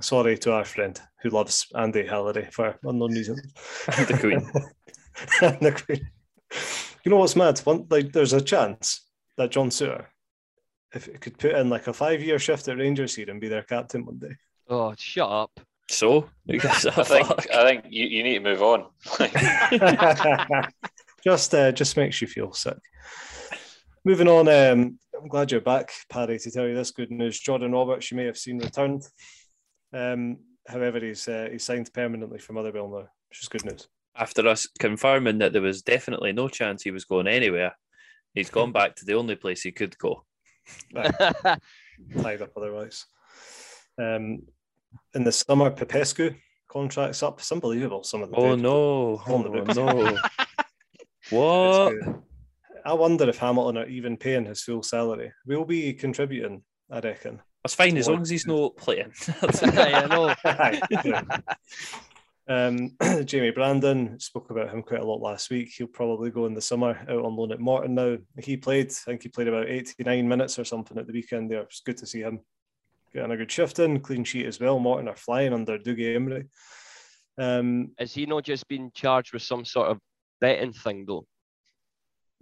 [0.00, 3.40] Sorry to our friend who loves Andy Halliday for unknown reasons.
[3.86, 4.50] The Queen.
[5.60, 6.08] The Queen.
[7.04, 7.58] You know what's mad?
[7.60, 10.06] One, like, there's a chance that John Souttar,
[10.94, 13.62] if it could put in like a five-year shift at Rangers here and be their
[13.62, 14.36] captain one day.
[14.68, 15.60] Oh, shut up.
[15.90, 17.50] So, who gives a I think?
[17.52, 18.86] I think you, you need to move on.
[21.24, 22.78] just uh, just makes you feel sick.
[24.04, 27.38] Moving on, um, I'm glad you're back, Paddy, to tell you this good news.
[27.38, 29.02] Jordan Roberts, you may have seen returned.
[29.92, 33.86] Um, however, he's uh, he's signed permanently for Motherwell now, which is good news.
[34.16, 37.76] After us confirming that there was definitely no chance he was going anywhere,
[38.32, 40.24] he's gone back to the only place he could go.
[40.94, 43.04] Tied up otherwise.
[43.98, 44.44] Um,
[45.14, 46.34] in the summer, Popescu
[46.66, 47.40] contracts up.
[47.40, 48.04] It's unbelievable.
[48.04, 49.20] Some of the Oh no!
[49.26, 50.18] On the Oh no!
[51.30, 52.22] what?
[52.82, 52.90] Popescu.
[52.90, 55.32] I wonder if Hamilton are even paying his full salary.
[55.46, 57.40] We'll be contributing, I reckon.
[57.62, 59.12] That's fine as long as he's not playing.
[59.42, 60.34] I know.
[61.04, 61.22] Yeah.
[62.48, 65.70] um, Jamie Brandon spoke about him quite a lot last week.
[65.76, 68.16] He'll probably go in the summer out on loan at Morton now.
[68.38, 71.62] He played, I think he played about 89 minutes or something at the weekend there.
[71.62, 72.40] It's good to see him
[73.12, 74.78] getting a good shift in, clean sheet as well.
[74.78, 76.48] Morton are flying under Dougie Imrie.
[77.36, 79.98] Um, Is he not just been charged with some sort of
[80.40, 81.26] betting thing, though?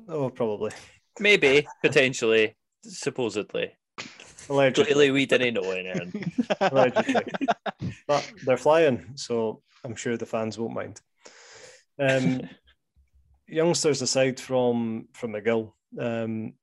[0.09, 0.73] Oh, probably.
[1.19, 3.73] Maybe, potentially, supposedly.
[4.49, 4.85] Allegedly.
[4.85, 6.33] Clearly, we didn't know anything.
[6.61, 7.25] Allegedly.
[8.07, 11.01] but they're flying, so I'm sure the fans won't mind.
[11.99, 12.49] Um,
[13.47, 16.55] youngsters aside from from McGill, um,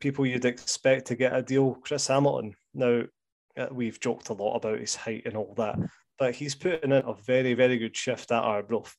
[0.00, 1.74] people you'd expect to get a deal.
[1.74, 2.54] Chris Hamilton.
[2.74, 3.04] Now
[3.56, 5.78] uh, we've joked a lot about his height and all that,
[6.18, 8.96] but he's putting in a very very good shift at Arbroath.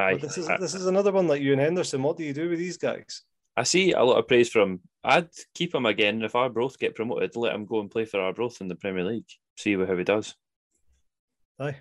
[0.00, 0.12] Aye.
[0.14, 2.02] But this is I, this is another one like you and Henderson.
[2.02, 3.22] What do you do with these guys?
[3.56, 4.80] I see a lot of praise from.
[5.04, 7.36] I'd keep him again if our Arbroath get promoted.
[7.36, 9.26] Let him go and play for our Arbroath in the Premier League.
[9.56, 10.34] See how he does.
[11.58, 11.76] Aye.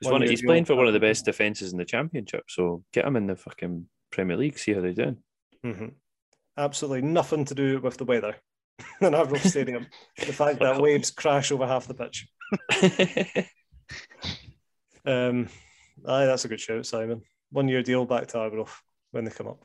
[0.00, 3.04] He's, One he's playing for one of the best defences in the Championship, so get
[3.04, 4.58] him in the fucking Premier League.
[4.58, 5.18] See how they're doing.
[5.64, 5.92] Mhm.
[6.56, 8.36] Absolutely nothing to do with the weather
[9.00, 9.86] in Arbroath Stadium.
[10.16, 12.28] The fact that waves crash over half the pitch.
[15.04, 15.48] Um,
[16.06, 17.22] aye, that's a good shout, Simon.
[17.50, 18.80] One year deal back to Arbroath
[19.10, 19.64] when they come up.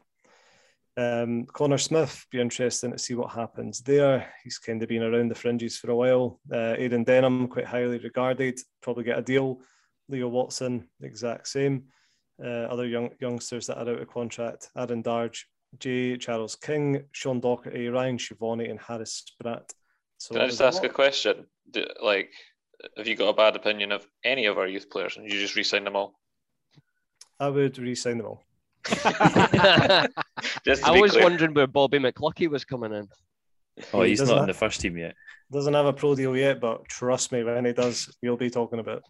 [0.96, 4.32] Um, Connor Smith, be interesting to see what happens there.
[4.44, 6.40] He's kind of been around the fringes for a while.
[6.52, 9.62] Uh, Aidan Denholm, quite highly regarded, probably get a deal.
[10.08, 11.86] Leo Watson, exact same.
[12.44, 15.46] Uh, other young youngsters that are out of contract: Aaron Darge,
[15.80, 19.72] Jay Charles King, Sean Docherty, Ryan Shivani, and Harris Spratt.
[20.18, 21.48] So Can I just ask a question?
[21.72, 22.32] Do, like,
[22.98, 25.56] have you got a bad opinion of any of our youth players and you just
[25.56, 26.20] re-sign them all?
[27.40, 28.44] I would re-sign them all.
[28.88, 30.08] I
[30.66, 31.24] Just to was clear.
[31.24, 33.08] wondering where Bobby McClucky was coming in.
[33.94, 35.16] oh, he's does not in the first team yet.
[35.52, 38.80] doesn't have a pro deal yet, but trust me, when he does, we'll be talking
[38.80, 39.04] about.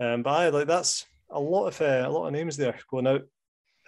[0.00, 0.04] it.
[0.04, 3.06] Um, but I like that's a lot of uh, a lot of names there going
[3.06, 3.22] out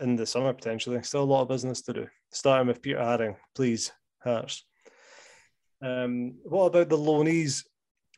[0.01, 1.03] in the summer potentially.
[1.03, 2.07] Still a lot of business to do.
[2.33, 3.93] Starting with Peter Haring, please,
[4.23, 4.65] Hearts.
[5.83, 7.65] Um, what about the loanees?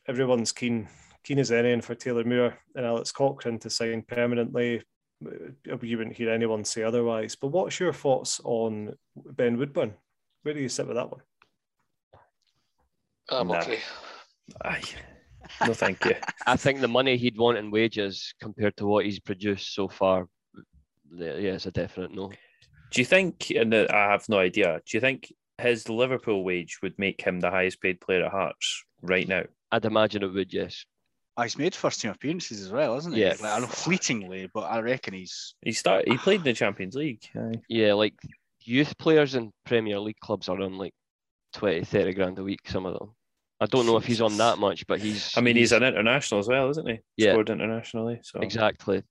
[0.07, 0.87] Everyone's keen
[1.23, 4.83] keen as anything for Taylor Moore and Alex Cochrane to sign permanently.
[5.27, 7.35] Uh, You wouldn't hear anyone say otherwise.
[7.35, 9.93] But what's your thoughts on Ben Woodburn?
[10.43, 11.21] Where do you sit with that one?
[13.29, 13.59] I'm Nah.
[13.61, 13.79] okay.
[14.63, 14.83] Aye.
[15.65, 16.15] No, thank you.
[16.47, 20.27] I think the money he'd want in wages compared to what he's produced so far,
[21.15, 22.31] yeah, yeah, it's a definite no.
[22.91, 26.79] Do you think, and uh, I have no idea, do you think his Liverpool wage
[26.81, 29.43] would make him the highest paid player at Hearts right now?
[29.71, 30.85] I'd imagine it would, yes.
[31.37, 33.21] Oh, he's made first team appearances as well, hasn't he?
[33.21, 33.35] Yeah.
[33.41, 35.55] Like, I know fleetingly, but I reckon he's.
[35.61, 36.09] He started.
[36.09, 37.23] He played in the Champions League.
[37.35, 37.61] Aye.
[37.67, 38.13] Yeah, like
[38.61, 40.93] youth players in Premier League clubs are on like
[41.53, 43.11] 20, 30 grand a week, some of them.
[43.59, 45.33] I don't know if he's on that much, but he's.
[45.37, 46.99] I mean, he's an international as well, isn't he?
[47.17, 47.33] Yeah.
[47.33, 48.19] Scored internationally.
[48.23, 49.03] So Exactly.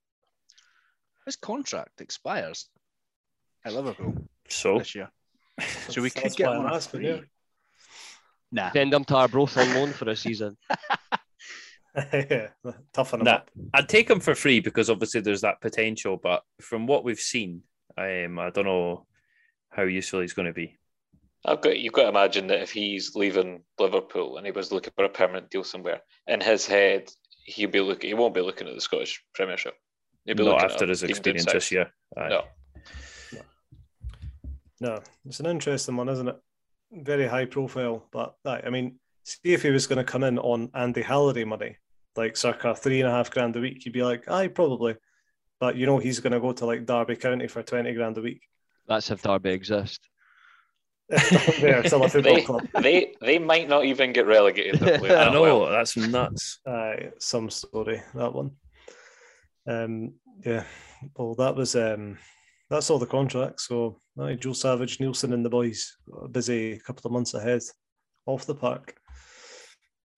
[1.27, 2.69] His contract expires
[3.65, 4.15] at Liverpool
[4.49, 5.11] So this year.
[5.89, 6.57] So we could get one.
[6.57, 7.09] him I'm on a asking, free.
[7.09, 7.21] yeah.
[8.53, 8.71] Nah.
[8.73, 10.57] Send him to Arbroath on loan for a season.
[12.13, 12.49] yeah,
[12.93, 13.33] toughen him Nah.
[13.35, 13.51] up.
[13.73, 16.17] I'd take him for free because obviously there's that potential.
[16.17, 17.63] But from what we've seen,
[17.97, 19.07] um, I don't know
[19.71, 20.77] how useful he's going to be.
[21.47, 24.93] I've got you've got to imagine that if he's leaving Liverpool and he was looking
[24.97, 27.11] for a permanent deal somewhere, in his head
[27.45, 28.09] he'll be looking.
[28.09, 29.75] He won't be looking at the Scottish Premiership.
[30.25, 31.93] He'll be Not looking after at his experience this year.
[32.17, 32.29] Aye.
[32.31, 32.45] No,
[34.81, 36.37] No, it's an interesting one, isn't it?
[36.93, 40.39] Very high profile, but aye, I mean, see if he was going to come in
[40.39, 41.77] on Andy Halliday money,
[42.17, 44.97] like circa three and a half grand a week, you'd be like, aye, probably.
[45.61, 48.23] But you know, he's going to go to like Derby County for 20 grand a
[48.23, 48.43] week.
[48.87, 50.01] That's if Derby exist.
[51.09, 52.69] They're still a football they, club.
[52.81, 54.81] they they might not even get relegated.
[54.81, 55.71] They're I know well.
[55.71, 56.61] that's nuts.
[56.67, 58.53] Aye, some story that one.
[59.67, 60.65] Um, yeah.
[61.17, 62.19] Well, that was um,
[62.71, 63.69] that's all the contracts.
[63.69, 67.63] So, aye, Joe Savage, Neilson, and the boys got a busy couple of months ahead,
[68.27, 68.97] off the park.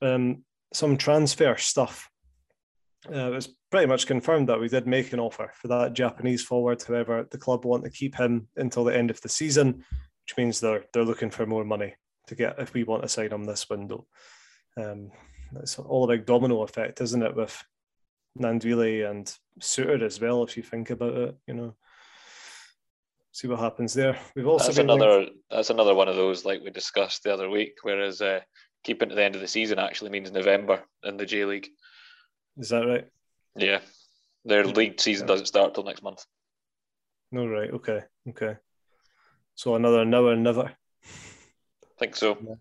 [0.02, 2.08] Um, some transfer stuff.
[3.08, 6.42] Uh, it was pretty much confirmed that we did make an offer for that Japanese
[6.42, 6.82] forward.
[6.82, 9.84] However, the club want to keep him until the end of the season,
[10.24, 11.94] which means they're they're looking for more money
[12.26, 14.06] to get if we want to sign him this window.
[14.76, 15.12] Um,
[15.60, 17.62] it's all a big domino effect, isn't it, with
[18.38, 21.76] Gnanduillet and Souttar as well, if you think about it, you know.
[23.32, 24.18] See what happens there.
[24.34, 25.26] We've also That's been linked- another.
[25.50, 27.74] That's another one of those like we discussed the other week.
[27.82, 28.40] Whereas uh,
[28.86, 31.68] keeping to the end of the season actually means November in the J League.
[32.56, 33.08] Is that right?
[33.56, 33.80] Yeah,
[34.44, 36.24] their league season doesn't start till next month.
[37.32, 37.70] No, right.
[37.70, 38.02] Okay.
[38.28, 38.56] Okay.
[39.56, 40.66] So another now never.
[40.66, 42.38] I think so.
[42.40, 42.54] Yeah.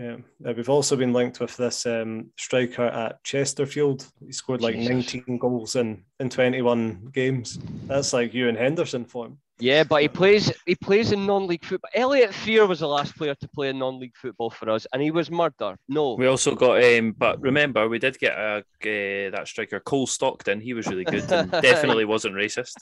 [0.00, 4.06] Uh, we've also been linked with this um, striker at Chesterfield.
[4.24, 5.14] He scored like Jesus.
[5.14, 7.58] 19 goals in, in 21 games.
[7.86, 9.38] That's like you and Henderson form.
[9.58, 11.90] Yeah, but he plays he plays in non-league football.
[11.94, 15.12] Elliot Frear was the last player to play in non-league football for us, and he
[15.12, 15.76] was murder.
[15.88, 20.08] No, We also got, um, but remember, we did get a, uh, that striker Cole
[20.08, 20.60] Stockton.
[20.60, 22.74] He was really good and definitely wasn't racist.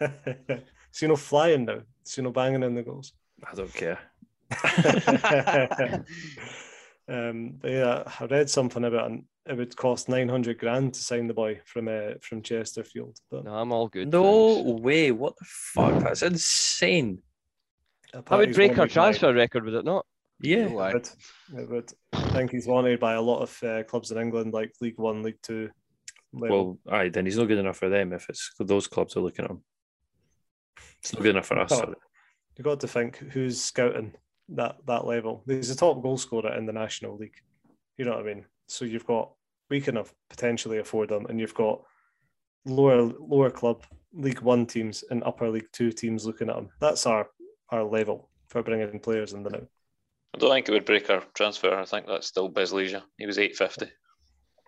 [0.00, 0.08] so
[1.02, 1.80] you know flying now.
[2.02, 3.12] So you know banging in the goals.
[3.46, 3.98] I don't care.
[7.08, 11.26] um, but yeah, I read something about an, it would cost 900 grand to sign
[11.26, 13.18] the boy from uh, from Chesterfield.
[13.30, 14.10] But no, I'm all good.
[14.10, 14.82] No thanks.
[14.82, 15.10] way!
[15.12, 16.02] What the fuck?
[16.02, 17.22] That's insane.
[18.12, 20.06] That would break our transfer record, would it not?
[20.40, 20.68] Yeah.
[20.68, 20.80] No.
[20.84, 21.08] It would.
[21.60, 21.92] It would.
[22.14, 25.22] I think he's wanted by a lot of uh, clubs in England, like League One,
[25.22, 25.70] League Two.
[26.32, 26.78] level.
[26.84, 29.44] Well, aye, then he's not good enough for them if it's those clubs are looking
[29.44, 29.62] at him.
[31.00, 31.72] It's not good enough for us.
[31.72, 31.94] Oh,
[32.56, 34.14] you got to think who's scouting
[34.50, 35.42] that that level.
[35.46, 37.36] He's a top goal scorer in the National League.
[37.96, 38.44] You know what I mean?
[38.66, 39.32] So you've got
[39.70, 41.82] we can have potentially afford them, and you've got
[42.64, 46.68] lower lower club League One teams and upper League Two teams looking at him.
[46.80, 47.28] That's our
[47.70, 49.66] our level for bringing in players in the now.
[50.34, 51.74] I don't think it would break our transfer.
[51.74, 53.02] I think that's still Beslija.
[53.18, 53.88] He was eight fifty.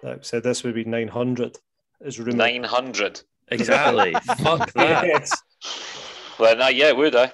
[0.03, 1.59] Like I said this would be nine hundred.
[2.01, 2.37] Is rumored.
[2.37, 3.21] Nine hundred.
[3.49, 4.13] Exactly.
[4.39, 5.07] Fuck that.
[5.07, 5.43] Yes,
[6.39, 7.33] Well, not yet, would I?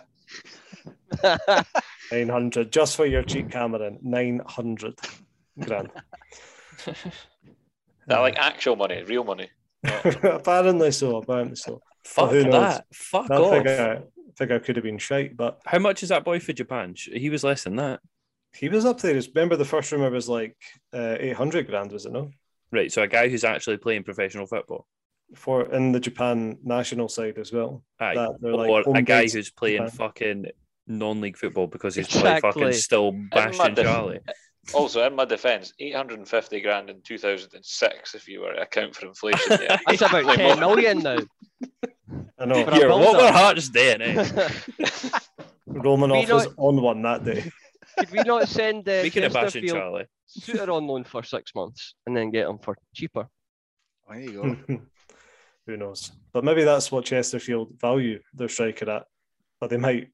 [2.13, 3.99] nine hundred just for your cheap Cameron.
[4.03, 4.99] Nine hundred
[5.59, 5.91] grand.
[8.09, 9.51] That like actual money, real money.
[10.23, 11.17] apparently so.
[11.17, 11.81] Apparently so.
[12.05, 12.53] Fuck who knows?
[12.53, 12.85] that.
[12.93, 13.53] Fuck That off.
[13.55, 14.03] figure,
[14.37, 16.95] figure could have been shite, but How much is that boy for Japan?
[16.97, 17.99] He was less than that.
[18.55, 19.21] he was up there.
[19.35, 20.57] Remember, the first rumor was like
[20.95, 22.31] uh, eight hundred grand, was it no?
[22.71, 22.93] Right.
[22.93, 24.87] So a guy who's actually playing professional football.
[25.35, 27.83] For in the Japan national side as well.
[27.99, 28.15] Aye.
[28.15, 29.91] That they're like or a guy who's playing Japan.
[29.91, 30.45] fucking
[30.87, 32.63] non-league football because he's probably Exactly.
[32.63, 34.21] fucking still bashing def- Charlie.
[34.75, 38.27] Also, in my defence, eight hundred and fifty grand in two thousand and six, if
[38.29, 39.59] you were to account for inflation.
[39.63, 41.19] Yeah, That's about Like, 10 million now.
[42.39, 44.01] I know For a Here, what were Hearts doing?
[44.03, 44.25] Eh?
[45.69, 47.51] Romanov was on one that day.
[47.99, 50.05] Could we not send uh, Speaking of bashing Chesterfield Charlie,
[50.69, 53.29] Souttar on loan for six months and then get him for cheaper?
[54.09, 54.33] There you
[54.69, 54.81] go.
[55.67, 56.13] Who knows?
[56.33, 59.05] But maybe that's what Chesterfield value their striker at.
[59.61, 60.09] But they might,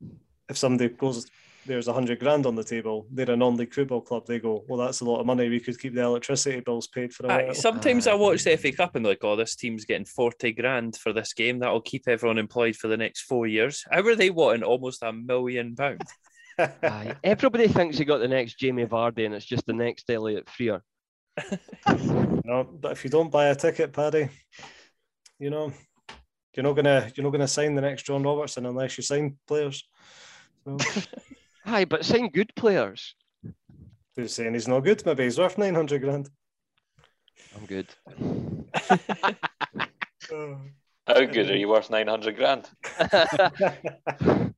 [0.53, 1.27] if somebody goes,
[1.65, 4.27] there's a hundred grand on the table, they're a non-league football club.
[4.27, 5.49] They go, well, that's a lot of money.
[5.49, 7.55] We could keep the electricity bills paid for a Aye, while.
[7.55, 11.13] sometimes I watch the FA Cup and like, oh, this team's getting forty grand for
[11.13, 11.59] this game.
[11.59, 13.85] That'll keep everyone employed for the next four years.
[13.91, 16.05] How are they wanting almost a million pounds?
[16.59, 17.17] Aye.
[17.25, 20.83] Everybody thinks he got the next Jamie Vardy and it's just the next Elliot Frear.
[22.45, 24.29] No, but if you don't buy a ticket, Paddy,
[25.39, 25.73] you know,
[26.55, 29.89] you're not gonna you're not gonna sign the next John Robertson unless you sign players.
[30.65, 30.77] So,
[31.67, 33.15] Aye, but sign good players.
[34.17, 35.05] who's saying he's not good?
[35.07, 36.29] Maybe he's worth nine hundred grand.
[37.57, 37.89] I'm good.
[41.07, 42.71] How good are you worth 900 grand?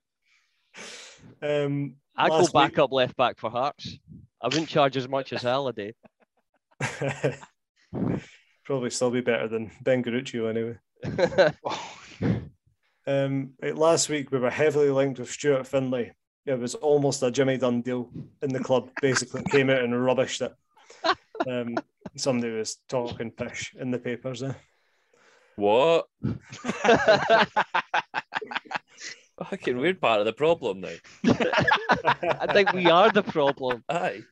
[1.42, 3.98] um, I go last back week- up left back for Hearts.
[4.42, 5.94] I wouldn't charge as much as Halliday.
[8.64, 10.76] Probably still be better than Ben Garuccio anyway.
[13.06, 16.14] Um, right, last week we were heavily linked with Stuart Findlay.
[16.46, 18.10] It was almost a Jimmy Dunn deal
[18.42, 18.90] in the club.
[19.00, 20.52] Basically, came out and rubbished it.
[21.46, 21.76] Um,
[22.16, 24.42] somebody was talking pish in the papers.
[24.42, 24.52] Eh?
[25.56, 26.06] What?
[29.38, 30.94] Fucking weird part of the problem now.
[31.24, 33.84] I think we are the problem.
[33.88, 34.22] Aye.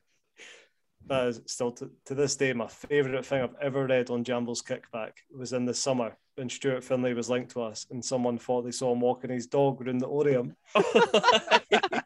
[1.07, 4.61] That is still to, to this day my favourite thing I've ever read on Jambo's
[4.61, 8.63] kickback was in the summer when Stuart Findlay was linked to us and someone thought
[8.63, 10.55] they saw him walking his dog around the Oriam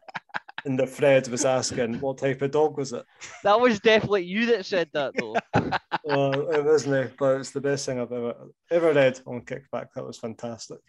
[0.64, 3.04] and the Fred was asking what type of dog was it.
[3.42, 5.36] That was definitely you that said that, though.
[6.04, 8.34] well, it wasn't, but it's the best thing I've ever
[8.70, 9.86] ever read on kickback.
[9.94, 10.80] That was fantastic.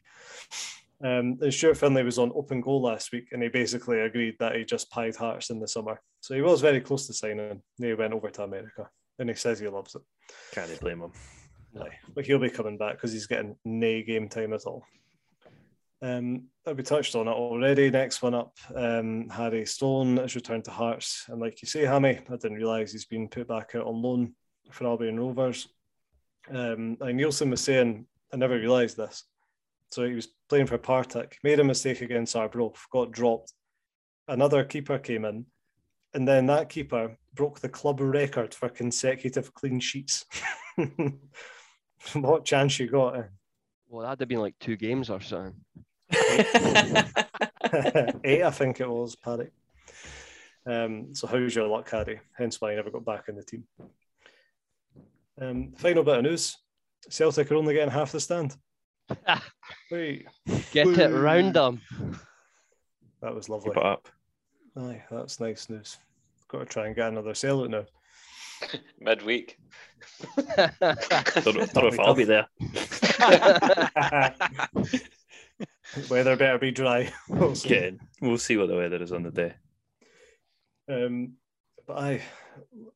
[1.01, 4.55] Um, and Stuart Findlay was on open goal last week, and he basically agreed that
[4.55, 6.01] he just pied Hearts in the summer.
[6.19, 7.61] So he was very close to signing.
[7.77, 10.01] He went over to America, and he says he loves it.
[10.51, 11.11] Can't blame him.
[11.79, 14.83] Aye, but he'll be coming back because he's getting nay game time at all.
[16.01, 17.89] Um, we touched on it already.
[17.89, 22.19] Next one up, um, Harry Stone has returned to Hearts, and like you say, Hammy,
[22.29, 24.33] I didn't realise he's been put back out on loan
[24.71, 25.67] for Albion Rovers.
[26.49, 29.23] Um, and Neilson was saying, I never realised this.
[29.89, 33.53] So he was playing for Partick, made a mistake against Arbroath, got dropped.
[34.27, 35.45] Another keeper came in,
[36.13, 40.25] and then that keeper broke the club record for consecutive clean sheets.
[42.13, 43.17] what chance you got?
[43.17, 43.23] eh?
[43.87, 45.55] Well, that'd have been like two games or something.
[48.23, 49.47] Eight, I think it was, Paddy.
[50.65, 52.19] Um, so how's your luck, Harry?
[52.37, 53.63] Hence why I never got back in the team.
[55.41, 56.57] Um, final bit of news:
[57.09, 58.55] Celtic are only getting half the stand.
[59.91, 60.27] Wait,
[60.71, 61.81] Get it round them.
[63.21, 63.71] that was lovely.
[63.71, 64.07] Keep it up.
[64.77, 65.97] Aye, that's nice news.
[66.47, 67.85] Got to try and get another sellout now.
[68.99, 69.57] Midweek.
[70.35, 70.95] Don't, know-
[71.41, 72.47] don't know if I'll be there.
[76.09, 77.11] Weather better be dry.
[77.27, 77.69] We'll see.
[77.69, 77.89] Yeah,
[78.21, 79.53] we'll see what the weather is on the day.
[80.87, 81.33] Um,
[81.87, 82.21] but I,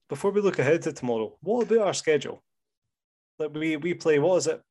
[0.09, 2.43] before we look ahead to tomorrow, what about our schedule?
[3.39, 4.61] Like we we play what is it,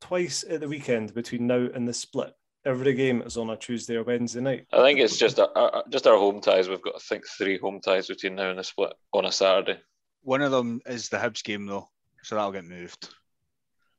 [0.00, 2.34] twice at the weekend between now and the split.
[2.66, 4.66] Every game is on a Tuesday or Wednesday night.
[4.72, 6.68] I think it's just our, our, just our home ties.
[6.68, 9.78] We've got, I think, three home ties between now and the split on a Saturday.
[10.22, 11.88] One of them is the Hibs game though,
[12.22, 13.08] so that'll get moved.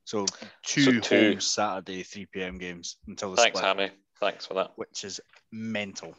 [0.04, 0.26] So
[0.64, 1.30] two, So two.
[1.32, 2.58] home Saturday 3 p.m.
[2.58, 3.54] games until the split.
[3.54, 3.90] Thanks, split, Hammy.
[4.20, 4.72] Thanks for that.
[4.76, 6.14] which is mental.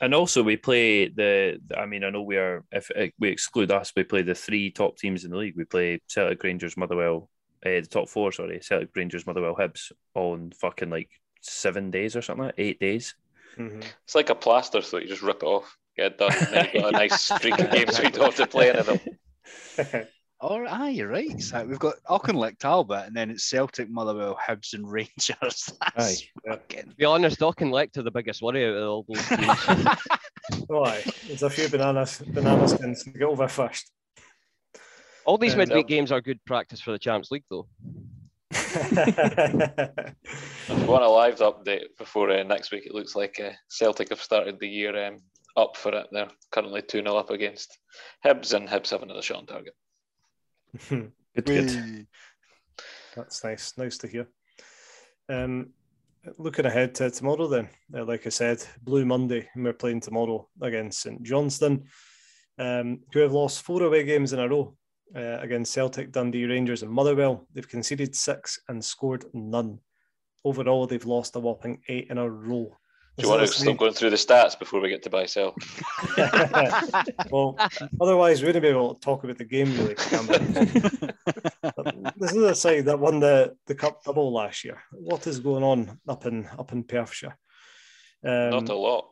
[0.00, 1.58] And also, we play the.
[1.76, 2.64] I mean, I know we are.
[2.70, 5.56] If uh, we exclude us, we play the three top teams in the league.
[5.56, 7.28] We play Celtic, Rangers, Motherwell.
[7.64, 12.16] Uh, the top four, sorry, Celtic, Rangers, Motherwell, Hibs, all in fucking like seven days
[12.16, 13.14] or something, like that, eight days.
[13.58, 16.68] It's like a plaster, so you just rip it off, get it done, and then
[16.72, 20.06] you've got a nice streak of games we don't have to play any of them.
[20.40, 21.40] Oh, ah, you're right.
[21.40, 25.72] So we've got Auchinleck Talbot, and then it's Celtic, Motherwell, Hibs, and Rangers.
[25.96, 26.28] That's Aye.
[26.48, 26.90] fucking.
[26.90, 29.96] To be honest, Auchinleck are the biggest worry out of all those teams.
[30.70, 31.04] Oh, aye.
[31.26, 33.92] There's a few bananas, banana skins to get over first.
[35.28, 35.94] All these midweek no.
[35.94, 37.68] games are good practice for the Champions League, though.
[38.50, 40.14] If
[40.70, 44.22] you want a live update before uh, next week, it looks like uh, Celtic have
[44.22, 45.18] started the year um,
[45.54, 46.06] up for it.
[46.12, 47.76] They're currently 2 0 up against
[48.24, 49.74] Hibs, and Hibs have another shot on target.
[50.88, 52.06] Good, good.
[53.14, 53.74] That's nice.
[53.76, 54.28] Nice to hear.
[55.28, 55.74] Um,
[56.38, 60.48] looking ahead to tomorrow, then, uh, like I said, Blue Monday, and we're playing tomorrow
[60.62, 61.84] against St Johnstone,
[62.58, 64.77] um, who have lost four away games in a row
[65.14, 67.46] uh, against Celtic, Dundee, Rangers, and Motherwell.
[67.54, 69.80] They've conceded six and scored none.
[70.44, 72.76] Overall, they've lost a whopping eight in a row.
[73.16, 75.56] Do you want to stop going through the stats before we get to buy sell?
[77.32, 77.56] well,
[78.00, 79.94] otherwise we wouldn't be able to talk about the game really.
[82.16, 84.80] this is a side that won the, the cup double last year.
[84.92, 87.36] What is going on up in up in Perthshire?
[88.24, 89.08] Um, Not a lot.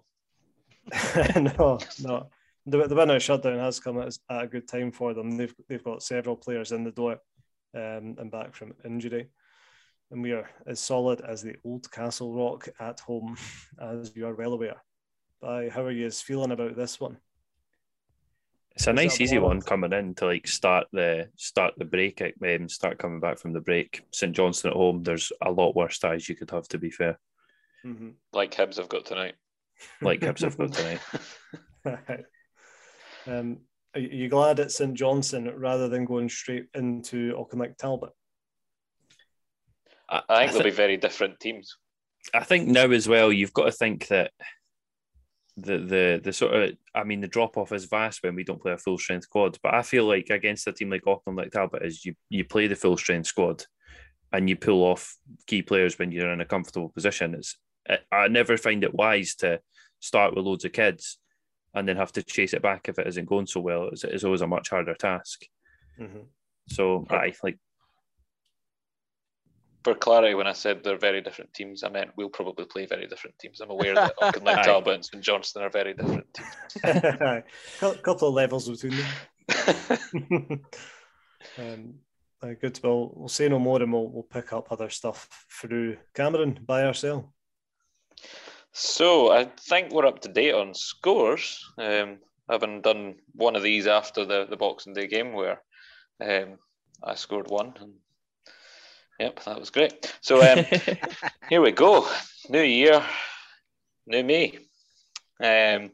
[1.37, 2.29] no, no.
[2.67, 5.37] The, the winter shutdown has come at, at a good time for them.
[5.37, 7.21] They've they've got several players in the door
[7.75, 9.29] um, and back from injury
[10.11, 13.37] and we are as solid as the old Castle Rock at home,
[13.81, 14.83] as you are well aware.
[15.41, 17.19] By how are you feeling about this one?
[18.75, 22.23] It's a Is nice, easy one coming in to like start the start the break,
[22.23, 24.03] um, start coming back from the break.
[24.13, 25.03] St Johnstone at home.
[25.03, 26.69] There's a lot worse ties you could have.
[26.69, 27.19] To be fair,
[27.85, 28.11] mm-hmm.
[28.33, 29.35] like Hibs have got tonight.
[30.03, 30.73] Like Hibs have got
[31.85, 32.25] tonight.
[33.27, 33.59] um,
[33.95, 38.11] are you glad it's St Johnstone rather than going straight into Auchinleck Talbot?
[40.09, 41.77] I, I think they'll be very different teams.
[42.35, 44.33] I think now as well, you've got to think that
[45.57, 48.61] the the the sort of I mean the drop off is vast when we don't
[48.61, 49.59] play a full strength squad.
[49.63, 52.67] But I feel like against a team like Auckland like Talbot is you you play
[52.67, 53.65] the full strength squad
[54.33, 55.17] and you pull off
[55.47, 57.35] key players when you're in a comfortable position.
[57.35, 57.57] It's
[58.13, 59.61] I never find it wise to
[60.01, 61.19] start with loads of kids
[61.77, 63.89] and then have to chase it back if it isn't going so well.
[63.89, 65.45] It's, it's always a much harder task.
[66.01, 66.25] Mm-hmm.
[66.69, 67.59] So I like
[69.85, 73.07] for clarity, when I said they're very different teams, I meant we'll probably play very
[73.07, 73.61] different teams.
[73.61, 77.05] I'm aware that Auckland Talbot and Johnstone are very different teams.
[77.83, 80.65] A couple of levels between them.
[81.59, 81.95] um,
[82.43, 82.81] uh, good.
[82.83, 86.85] Well, we'll say no more and we'll, we'll pick up other stuff through Cameron by
[86.85, 87.29] ourselves.
[88.79, 91.65] So I think we're up to date on scores.
[91.79, 95.63] Um, having done one of these after the, the Boxing Day game where
[96.21, 96.59] um,
[97.03, 97.95] I scored one and
[99.19, 100.15] Yep, that was great.
[100.21, 100.67] So um,
[101.49, 102.07] here we go.
[102.51, 103.03] New year,
[104.07, 104.59] new me.
[105.43, 105.91] Um,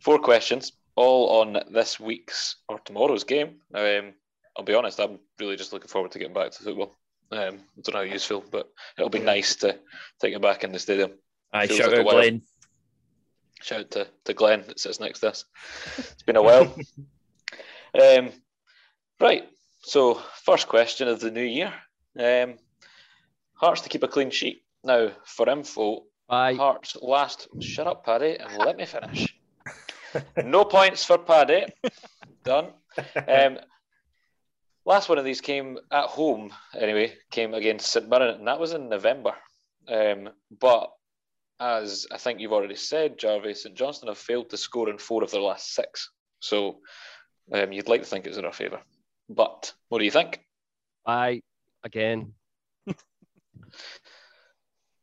[0.00, 3.60] four questions, all on this week's or tomorrow's game.
[3.72, 4.14] Um,
[4.56, 6.96] I'll be honest, I'm really just looking forward to getting back to football.
[7.30, 8.68] Um, I don't know how you feel, but
[8.98, 9.78] it'll be nice to
[10.20, 11.12] take it back in the stadium.
[11.54, 12.42] I shout out Glenn.
[13.62, 15.44] Shout out to, to Glenn that sits next to us.
[15.96, 16.74] It's been a while.
[17.98, 18.30] um,
[19.20, 19.44] right,
[19.82, 21.72] so first question of the new year.
[22.18, 22.56] Um,
[23.54, 24.64] Hearts to keep a clean sheet.
[24.82, 26.54] Now, for info, Aye.
[26.54, 27.48] Hearts last.
[27.60, 29.34] Shut up, Paddy, and let me finish.
[30.44, 31.66] no points for Paddy.
[32.42, 32.72] Done.
[33.26, 33.58] Um,
[34.84, 38.72] last one of these came at home, anyway, came against St Mirren, and that was
[38.72, 39.32] in November.
[39.88, 40.28] Um,
[40.60, 40.92] but
[41.60, 45.22] as I think you've already said, Jarvey, St Johnstone have failed to score in four
[45.22, 46.10] of their last six.
[46.40, 46.80] So
[47.52, 48.80] um, you'd like to think it's in our favour.
[49.28, 50.40] But what do you think?
[51.06, 51.42] I,
[51.82, 52.34] again.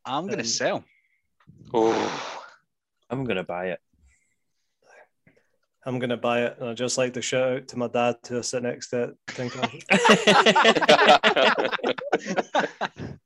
[0.05, 0.83] I'm going to um, sell.
[1.73, 2.37] Oh,
[3.09, 3.79] I'm going to buy it.
[5.85, 6.57] I'm going to buy it.
[6.59, 9.15] And I'd just like to shout out to my dad to sit next to it.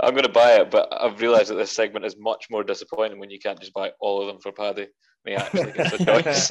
[0.00, 3.18] I'm going to buy it, but I've realised that this segment is much more disappointing
[3.18, 4.88] when you can't just buy all of them for Paddy.
[5.24, 6.50] He actually gets a choice.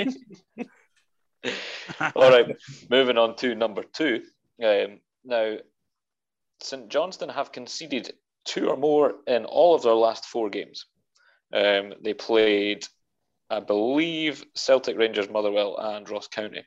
[2.16, 2.56] all right,
[2.90, 4.24] moving on to number two.
[4.64, 5.58] Um, now,
[6.62, 8.14] St Johnstone have conceded
[8.46, 10.86] two or more in all of their last four games.
[11.54, 12.86] Um, they played,
[13.54, 16.64] I believe, Celtic, Rangers, Motherwell, and Ross County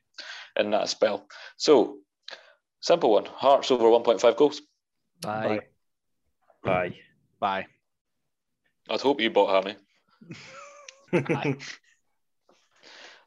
[0.56, 1.26] in that spell.
[1.56, 1.98] So,
[2.80, 4.62] simple one: Hearts over 1.5 goals.
[5.20, 5.60] Bye.
[6.62, 6.94] Bye.
[7.40, 7.66] Bye.
[8.88, 9.76] I'd hope you bought Hammy.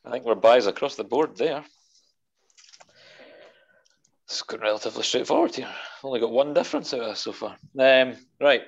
[0.05, 1.63] I think we're buys across the board there.
[4.25, 5.73] It's going relatively straightforward here.
[6.03, 7.57] Only got one difference out of this so far.
[7.77, 8.61] Um, right.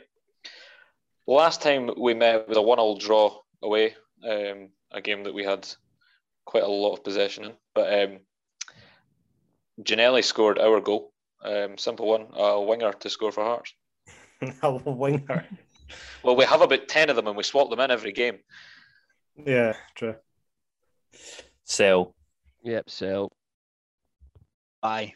[1.28, 3.96] Last time we met with a one-all draw away,
[4.28, 5.68] um, a game that we had
[6.46, 7.54] quite a lot of possession in.
[7.74, 8.20] But um,
[9.82, 11.14] Ginnelly scored our goal.
[11.44, 13.74] Um, simple one, a winger to score for Hearts.
[14.62, 15.46] a winger.
[16.24, 18.40] Well, we have about ten of them, and we swap them in every game.
[19.46, 20.16] Yeah, true.
[21.64, 22.16] Sell.
[22.64, 23.32] Yep, sell.
[24.82, 25.16] Bye.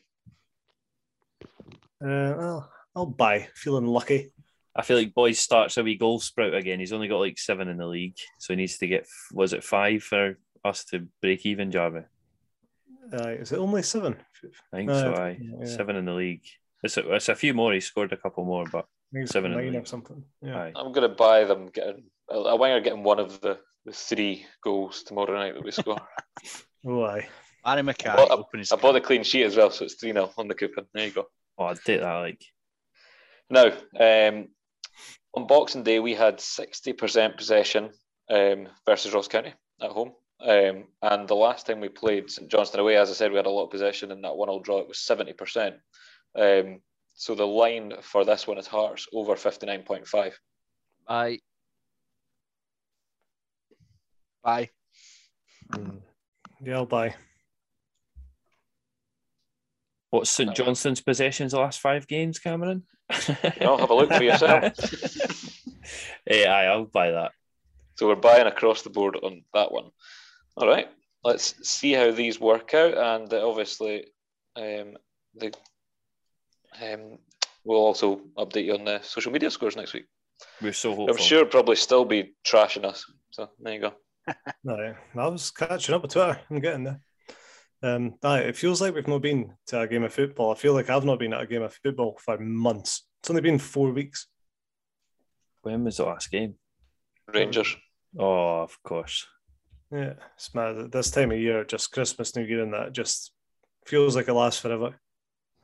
[2.01, 3.47] Uh, well, I'll buy.
[3.55, 4.31] Feeling lucky.
[4.75, 6.79] I feel like Boyce starts a wee goal sprout again.
[6.79, 9.63] He's only got like seven in the league, so he needs to get was it
[9.63, 12.05] five for us to break even, Jarvey?
[13.13, 14.17] Uh, is it only seven?
[14.73, 15.13] I think uh, so.
[15.13, 15.65] Aye, yeah.
[15.65, 16.43] seven in the league.
[16.83, 17.73] It's a, it's a few more.
[17.73, 18.85] He scored a couple more, but
[19.25, 19.81] seven in the league.
[19.81, 20.23] or something.
[20.41, 20.73] Yeah, aye.
[20.75, 25.03] I'm going to buy them getting a winger getting one of the, the three goals
[25.03, 26.01] tomorrow night that we score.
[26.85, 27.27] oh, aye.
[27.63, 28.09] Harry McCann.
[28.09, 30.47] I bought, I, I bought a clean sheet as well, so it's 3 0 on
[30.47, 30.85] the coupon.
[30.93, 31.25] There you go.
[31.57, 32.13] Oh, I'd take that.
[32.13, 32.43] Like
[33.49, 33.65] now,
[33.99, 34.49] um,
[35.35, 37.89] On Boxing Day, we had 60% possession
[38.29, 40.13] um, versus Ross County at home.
[40.41, 43.45] Um, and the last time we played St Johnstone away, as I said, we had
[43.45, 44.79] a lot of possession and that one all draw.
[44.79, 45.73] It was 70%.
[46.35, 46.81] Um,
[47.15, 50.33] so the line for this one is Hearts over 59.5.
[51.07, 51.39] I
[54.43, 54.69] Bye.
[55.71, 56.01] Mm.
[56.61, 57.15] Yeah, I'll buy.
[60.15, 62.83] What's St Johnstone's possessions the last five games, Cameron?
[63.59, 64.73] I'll have a look for yourself.
[66.29, 67.33] yeah, I'll buy that.
[67.95, 69.91] So we're buying across the board on that one.
[70.55, 70.87] All right,
[71.25, 74.05] let's see how these work out, and uh, obviously,
[74.55, 74.95] um,
[75.35, 75.53] the
[76.81, 77.17] um,
[77.65, 80.05] we'll also update you on the social media scores next week.
[80.61, 81.09] We're so hopeful.
[81.09, 83.05] I'm sure probably still be trashing us.
[83.31, 83.93] So there you go.
[84.63, 86.39] No, I was catching up with Twitter.
[86.49, 87.01] I'm getting there.
[87.83, 90.51] Um, aye, it feels like we've not been to a game of football.
[90.51, 93.05] I feel like I've not been at a game of football for months.
[93.21, 94.27] It's only been four weeks.
[95.61, 96.55] When was the last game?
[97.33, 97.75] Rangers.
[98.17, 99.27] Oh, of course.
[99.91, 100.91] Yeah, it's mad.
[100.91, 103.31] This time of year, just Christmas, New Year, and that just
[103.85, 104.95] feels like it lasts forever,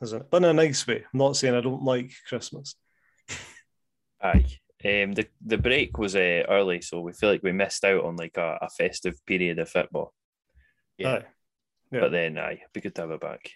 [0.01, 0.27] isn't it?
[0.29, 1.03] But in a nice way.
[1.13, 2.75] I'm not saying I don't like Christmas.
[4.21, 4.45] Aye.
[4.83, 8.15] Um, the the break was uh, early, so we feel like we missed out on
[8.15, 10.13] like a, a festive period of football.
[10.97, 11.13] Yeah.
[11.13, 11.25] Aye.
[11.91, 12.01] Yeah.
[12.01, 13.49] But then, aye, it'd be good to have it back.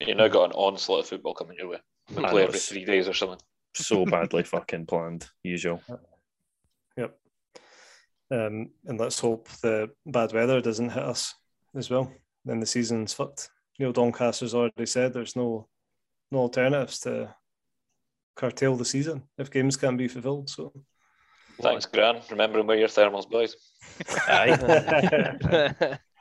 [0.00, 1.78] You now got an onslaught of football coming your way.
[2.10, 3.38] We I play know, every three days or something.
[3.74, 5.82] So badly fucking planned, usual.
[6.96, 7.18] Yep.
[8.30, 11.34] Um, and let's hope the bad weather doesn't hit us
[11.74, 12.12] as well.
[12.44, 13.48] Then the season's fucked.
[13.78, 15.68] Neil Doncaster's already said there's no
[16.30, 17.34] no alternatives to
[18.34, 20.50] curtail the season if games can't be fulfilled.
[20.50, 20.72] So
[21.60, 22.20] Thanks, Gran.
[22.30, 23.54] Remembering where your thermals, boys.
[24.26, 25.98] Aye.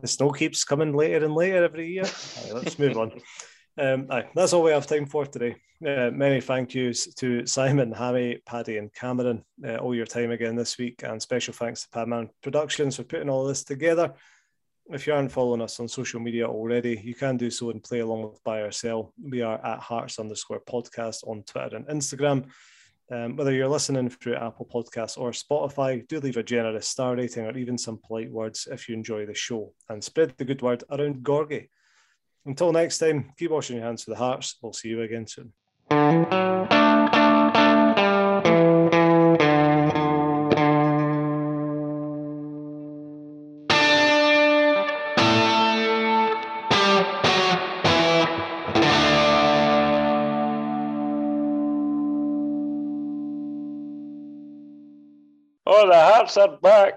[0.00, 2.04] the snow keeps coming later and later every year.
[2.04, 3.12] Aye, let's move on.
[3.78, 5.56] Um, aye, that's all we have time for today.
[5.86, 9.42] Uh, many thank yous to Simon, Hammy, Paddy, and Cameron.
[9.64, 13.30] Uh, all your time again this week, and special thanks to Padman Productions for putting
[13.30, 14.12] all this together.
[14.90, 18.00] If you aren't following us on social media already, you can do so and play
[18.00, 19.14] along with Buy or Sell.
[19.22, 22.50] We are at Hearts underscore podcast on Twitter and Instagram.
[23.12, 27.44] Um, whether you're listening through Apple Podcasts or Spotify, do leave a generous star rating
[27.44, 30.84] or even some polite words if you enjoy the show and spread the good word
[30.90, 31.68] around Gorgie.
[32.46, 34.56] Until next time, keep washing your hands for the hearts.
[34.62, 36.79] We'll see you again soon.
[56.34, 56.94] The back.